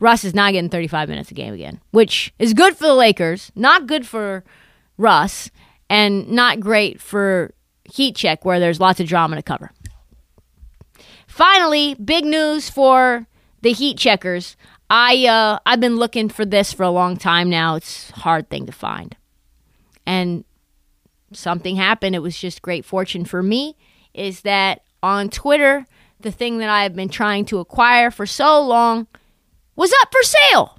Russ 0.00 0.24
is 0.24 0.34
not 0.34 0.52
getting 0.52 0.70
35 0.70 1.08
minutes 1.08 1.30
a 1.30 1.34
game 1.34 1.54
again, 1.54 1.80
which 1.90 2.32
is 2.38 2.54
good 2.54 2.76
for 2.76 2.84
the 2.84 2.94
Lakers, 2.94 3.52
not 3.54 3.86
good 3.86 4.06
for 4.06 4.44
Russ, 4.96 5.50
and 5.88 6.28
not 6.28 6.58
great 6.60 7.00
for 7.00 7.52
Heat 7.84 8.16
Check, 8.16 8.44
where 8.44 8.58
there's 8.58 8.80
lots 8.80 8.98
of 9.00 9.06
drama 9.06 9.36
to 9.36 9.42
cover. 9.42 9.70
Finally, 11.26 11.94
big 11.94 12.24
news 12.24 12.70
for 12.70 13.26
the 13.62 13.72
Heat 13.72 13.98
Checkers. 13.98 14.56
I 14.88 15.26
uh, 15.26 15.58
I've 15.64 15.80
been 15.80 15.96
looking 15.96 16.28
for 16.28 16.44
this 16.44 16.72
for 16.72 16.82
a 16.82 16.90
long 16.90 17.16
time 17.16 17.48
now. 17.48 17.76
It's 17.76 18.10
a 18.10 18.20
hard 18.20 18.50
thing 18.50 18.66
to 18.66 18.72
find, 18.72 19.16
and 20.06 20.44
something 21.32 21.76
happened. 21.76 22.16
It 22.16 22.20
was 22.20 22.36
just 22.36 22.62
great 22.62 22.84
fortune 22.84 23.24
for 23.24 23.42
me. 23.42 23.76
Is 24.12 24.40
that 24.40 24.82
on 25.02 25.28
Twitter? 25.28 25.86
The 26.22 26.32
thing 26.32 26.58
that 26.58 26.68
I 26.68 26.82
have 26.82 26.94
been 26.94 27.08
trying 27.08 27.44
to 27.46 27.58
acquire 27.58 28.10
for 28.10 28.26
so 28.26 28.60
long, 28.60 29.06
was 29.76 29.92
up 30.02 30.08
for 30.12 30.22
sale. 30.22 30.78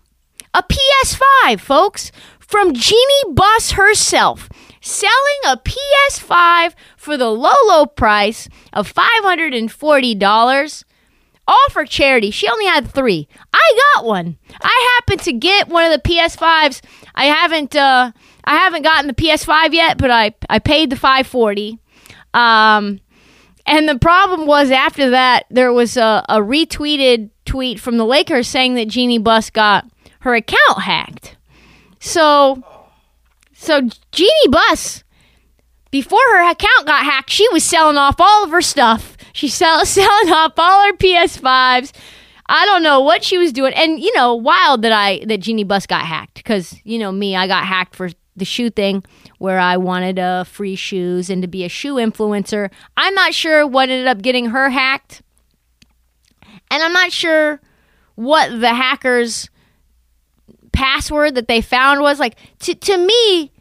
A 0.54 0.64
PS5, 0.64 1.60
folks, 1.60 2.12
from 2.40 2.74
Jeanie 2.74 3.34
Buss 3.34 3.72
herself. 3.72 4.50
selling 4.84 5.14
a 5.46 5.58
PS5 5.58 6.74
for 6.98 7.16
the 7.16 7.30
low, 7.30 7.54
low 7.68 7.86
price 7.86 8.50
of 8.74 8.92
$540 8.92 10.84
all 11.48 11.70
for 11.70 11.86
charity. 11.86 12.32
She 12.32 12.48
only 12.48 12.66
had 12.66 12.88
three. 12.88 13.28
I 13.54 13.80
got 13.96 14.06
one. 14.06 14.38
I 14.62 14.96
happened 14.96 15.22
to 15.22 15.34
get 15.34 15.68
one 15.68 15.84
of 15.84 15.92
the 15.92 16.10
PS5s. 16.10 16.82
I 17.14 17.26
haven't 17.26 17.76
uh, 17.76 18.12
I 18.44 18.56
haven't 18.56 18.84
gotten 18.84 19.08
the 19.08 19.14
PS5 19.14 19.74
yet, 19.74 19.98
but 19.98 20.12
I 20.12 20.34
I 20.50 20.60
paid 20.60 20.90
the 20.90 20.96
540. 20.96 21.78
Um, 22.34 23.02
and 23.66 23.88
the 23.88 23.98
problem 24.00 24.48
was 24.48 24.72
after 24.72 25.10
that 25.12 25.46
there 25.50 25.74
was 25.74 25.98
a, 25.98 26.24
a 26.30 26.38
retweeted 26.38 27.30
tweet 27.46 27.80
from 27.80 27.98
the 27.98 28.06
Lakers 28.06 28.48
saying 28.48 28.76
that 28.76 28.88
Jeanie 28.88 29.18
Buss 29.18 29.50
got 29.50 29.86
her 30.22 30.36
account 30.36 30.82
hacked. 30.82 31.38
So 32.00 32.64
so 33.54 33.82
Jeanie 34.12 34.50
Buss 34.50 35.04
before 35.92 36.20
her 36.32 36.50
account 36.50 36.88
got 36.88 37.04
hacked, 37.04 37.30
she 37.30 37.48
was 37.50 37.64
selling 37.64 37.98
off 37.98 38.20
all 38.20 38.44
of 38.44 38.52
her 38.52 38.62
stuff. 38.62 39.18
She 39.34 39.50
sell- 39.50 39.86
selling 39.86 40.32
off 40.32 40.54
all 40.58 40.86
her 40.86 40.94
PS5s. 40.94 41.92
I 42.48 42.66
don't 42.66 42.84
know 42.84 43.00
what 43.02 43.24
she 43.24 43.38
was 43.38 43.54
doing. 43.54 43.74
And 43.74 44.00
you 44.00 44.14
know, 44.16 44.36
wild 44.36 44.82
that 44.82 44.92
I 44.92 45.24
that 45.26 45.40
Jeanie 45.40 45.64
Buss 45.64 45.86
got 45.86 46.06
hacked 46.06 46.36
because 46.36 46.76
you 46.84 47.00
know 47.00 47.12
me, 47.12 47.36
I 47.36 47.48
got 47.48 47.66
hacked 47.66 47.96
for 47.96 48.10
the 48.36 48.46
shoe 48.46 48.70
thing 48.70 49.04
where 49.42 49.58
I 49.58 49.76
wanted 49.78 50.20
uh, 50.20 50.44
free 50.44 50.76
shoes 50.76 51.32
and 51.32 51.42
to 51.42 51.48
be 51.48 51.66
a 51.66 51.70
shoe 51.70 51.96
influencer. 51.96 52.70
I'm 52.96 53.16
not 53.16 53.34
sure 53.34 53.66
what 53.66 53.90
ended 53.90 54.06
up 54.06 54.22
getting 54.22 54.52
her 54.52 54.70
hacked, 54.70 55.24
and 56.70 56.84
I'm 56.84 56.94
not 56.94 57.12
sure 57.12 57.60
what 58.14 58.62
the 58.62 58.76
hackers 58.76 59.50
password 60.72 61.34
that 61.34 61.48
they 61.48 61.60
found 61.60 62.02
was. 62.02 62.20
Like 62.20 62.38
to, 62.60 62.76
to 62.76 62.98
me 63.00 63.52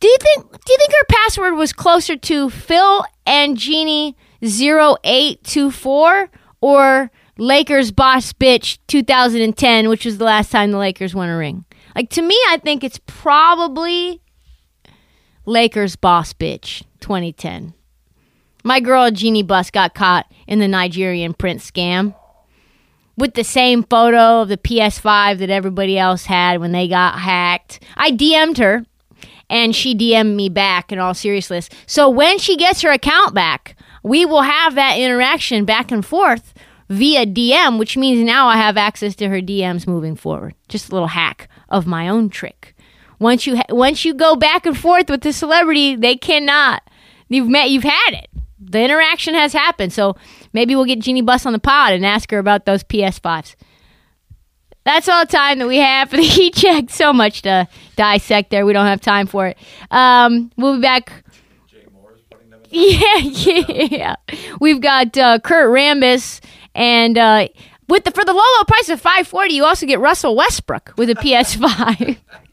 do 0.00 0.08
you 0.08 0.16
think 0.20 0.42
do 0.42 0.72
you 0.72 0.78
think 0.78 0.92
her 0.92 1.06
password 1.08 1.54
was 1.54 1.72
closer 1.72 2.16
to 2.16 2.50
phil 2.50 3.06
and 3.24 3.56
jeannie 3.56 4.14
0824 4.42 6.28
or 6.60 7.10
lakers 7.38 7.90
boss 7.90 8.34
bitch 8.34 8.76
2010 8.88 9.88
which 9.88 10.04
was 10.04 10.18
the 10.18 10.24
last 10.24 10.52
time 10.52 10.70
the 10.70 10.76
lakers 10.76 11.14
won 11.14 11.30
a 11.30 11.36
ring? 11.38 11.64
Like 11.96 12.10
to 12.10 12.20
me 12.20 12.34
i 12.48 12.58
think 12.62 12.84
it's 12.84 13.00
probably 13.06 14.20
lakers 15.46 15.96
boss 15.96 16.32
bitch 16.32 16.82
2010 17.00 17.74
my 18.62 18.80
girl 18.80 19.10
jeanie 19.10 19.42
Buss 19.42 19.70
got 19.70 19.94
caught 19.94 20.26
in 20.46 20.58
the 20.58 20.68
nigerian 20.68 21.34
prince 21.34 21.70
scam 21.70 22.14
with 23.16 23.34
the 23.34 23.44
same 23.44 23.82
photo 23.84 24.42
of 24.42 24.48
the 24.48 24.56
PS5 24.56 25.38
that 25.38 25.50
everybody 25.50 25.98
else 25.98 26.26
had 26.26 26.60
when 26.60 26.72
they 26.72 26.88
got 26.88 27.18
hacked. 27.18 27.80
I 27.96 28.10
DM'd 28.10 28.58
her 28.58 28.84
and 29.48 29.74
she 29.74 29.94
DM'd 29.94 30.36
me 30.36 30.48
back 30.48 30.90
in 30.90 30.98
all 30.98 31.14
seriousness. 31.14 31.68
So 31.86 32.08
when 32.08 32.38
she 32.38 32.56
gets 32.56 32.82
her 32.82 32.90
account 32.90 33.34
back, 33.34 33.76
we 34.02 34.24
will 34.24 34.42
have 34.42 34.74
that 34.74 34.98
interaction 34.98 35.64
back 35.64 35.90
and 35.90 36.04
forth 36.04 36.54
via 36.88 37.26
DM, 37.26 37.78
which 37.78 37.96
means 37.96 38.24
now 38.24 38.48
I 38.48 38.56
have 38.56 38.76
access 38.76 39.14
to 39.16 39.28
her 39.28 39.40
DMs 39.40 39.86
moving 39.86 40.16
forward. 40.16 40.54
Just 40.68 40.90
a 40.90 40.92
little 40.92 41.08
hack 41.08 41.48
of 41.68 41.86
my 41.86 42.08
own 42.08 42.28
trick. 42.28 42.73
Once 43.18 43.46
you 43.46 43.56
ha- 43.56 43.64
once 43.70 44.04
you 44.04 44.14
go 44.14 44.36
back 44.36 44.66
and 44.66 44.76
forth 44.76 45.08
with 45.08 45.22
the 45.22 45.32
celebrity, 45.32 45.96
they 45.96 46.16
cannot. 46.16 46.82
You've 47.28 47.48
met. 47.48 47.70
You've 47.70 47.84
had 47.84 48.12
it. 48.12 48.28
The 48.60 48.82
interaction 48.82 49.34
has 49.34 49.52
happened. 49.52 49.92
So 49.92 50.16
maybe 50.52 50.74
we'll 50.74 50.84
get 50.84 51.00
Jeanie 51.00 51.22
Buss 51.22 51.46
on 51.46 51.52
the 51.52 51.58
pod 51.58 51.92
and 51.92 52.04
ask 52.04 52.30
her 52.30 52.38
about 52.38 52.64
those 52.66 52.82
PS5s. 52.84 53.54
That's 54.84 55.08
all 55.08 55.24
the 55.24 55.32
time 55.32 55.58
that 55.58 55.66
we 55.66 55.78
have 55.78 56.10
for 56.10 56.16
the 56.16 56.22
heat 56.22 56.54
check. 56.54 56.90
So 56.90 57.12
much 57.12 57.42
to 57.42 57.68
dissect 57.96 58.50
there. 58.50 58.66
We 58.66 58.72
don't 58.72 58.86
have 58.86 59.00
time 59.00 59.26
for 59.26 59.48
it. 59.48 59.58
Um, 59.90 60.50
we'll 60.56 60.76
be 60.76 60.82
back. 60.82 61.24
Yeah, 62.70 63.16
yeah. 63.18 64.16
We've 64.60 64.80
got 64.80 65.16
uh, 65.16 65.38
Kurt 65.38 65.70
Rambis, 65.70 66.40
and 66.74 67.16
uh, 67.16 67.48
with 67.88 68.04
the 68.04 68.10
for 68.10 68.24
the 68.24 68.32
low 68.32 68.38
low 68.38 68.64
price 68.66 68.88
of 68.88 69.00
five 69.00 69.28
forty, 69.28 69.54
you 69.54 69.64
also 69.64 69.86
get 69.86 70.00
Russell 70.00 70.34
Westbrook 70.34 70.92
with 70.96 71.08
a 71.08 71.14
PS5. 71.14 72.18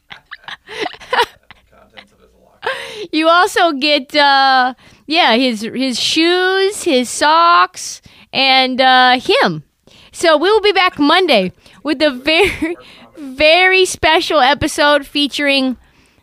you 3.12 3.28
also 3.28 3.72
get 3.72 4.14
uh, 4.14 4.74
yeah 5.06 5.34
his 5.36 5.62
his 5.62 5.98
shoes, 5.98 6.84
his 6.84 7.08
socks, 7.08 8.02
and 8.32 8.80
uh, 8.80 9.18
him. 9.18 9.64
So 10.12 10.36
we 10.36 10.50
will 10.50 10.60
be 10.60 10.72
back 10.72 10.98
Monday 10.98 11.52
with 11.82 12.02
a 12.02 12.10
very 12.10 12.76
very 13.16 13.84
special 13.84 14.40
episode 14.40 15.06
featuring 15.06 15.76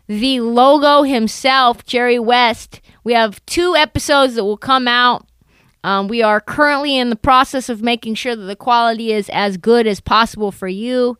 the 0.06 0.40
logo 0.40 1.02
himself, 1.02 1.84
Jerry 1.84 2.18
West. 2.18 2.80
We 3.04 3.12
have 3.14 3.44
two 3.46 3.76
episodes 3.76 4.34
that 4.34 4.44
will 4.44 4.56
come 4.56 4.88
out. 4.88 5.26
Um, 5.82 6.08
we 6.08 6.22
are 6.22 6.40
currently 6.40 6.98
in 6.98 7.08
the 7.08 7.16
process 7.16 7.68
of 7.68 7.80
making 7.80 8.16
sure 8.16 8.36
that 8.36 8.44
the 8.44 8.56
quality 8.56 9.12
is 9.12 9.30
as 9.30 9.56
good 9.56 9.86
as 9.86 10.00
possible 10.00 10.52
for 10.52 10.68
you. 10.68 11.16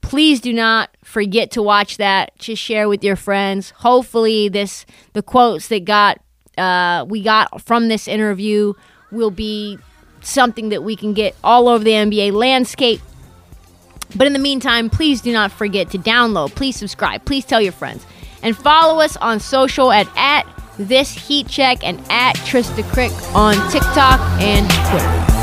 Please 0.00 0.40
do 0.40 0.52
not 0.52 0.90
forget 1.04 1.50
to 1.52 1.62
watch 1.62 1.98
that. 1.98 2.36
Just 2.38 2.62
share 2.62 2.88
with 2.88 3.04
your 3.04 3.16
friends. 3.16 3.70
Hopefully, 3.70 4.48
this 4.48 4.86
the 5.12 5.22
quotes 5.22 5.68
that 5.68 5.84
got 5.84 6.20
uh, 6.58 7.04
we 7.08 7.22
got 7.22 7.62
from 7.62 7.88
this 7.88 8.08
interview 8.08 8.74
will 9.10 9.30
be 9.30 9.78
something 10.22 10.68
that 10.70 10.82
we 10.82 10.96
can 10.96 11.14
get 11.14 11.34
all 11.42 11.68
over 11.68 11.82
the 11.82 11.92
NBA 11.92 12.32
landscape. 12.32 13.00
But 14.16 14.26
in 14.26 14.32
the 14.32 14.38
meantime, 14.38 14.90
please 14.90 15.20
do 15.20 15.32
not 15.32 15.52
forget 15.52 15.90
to 15.90 15.98
download, 15.98 16.54
please 16.54 16.76
subscribe, 16.76 17.24
please 17.24 17.44
tell 17.44 17.60
your 17.60 17.72
friends, 17.72 18.04
and 18.42 18.56
follow 18.56 19.00
us 19.00 19.16
on 19.18 19.38
social 19.38 19.92
at, 19.92 20.08
at 20.16 20.46
this 20.78 21.12
heat 21.12 21.46
check 21.48 21.84
and 21.84 22.00
at 22.10 22.34
Trista 22.38 22.82
Crick 22.92 23.12
on 23.34 23.54
TikTok 23.70 24.20
and 24.40 24.68
Twitter. 24.90 25.39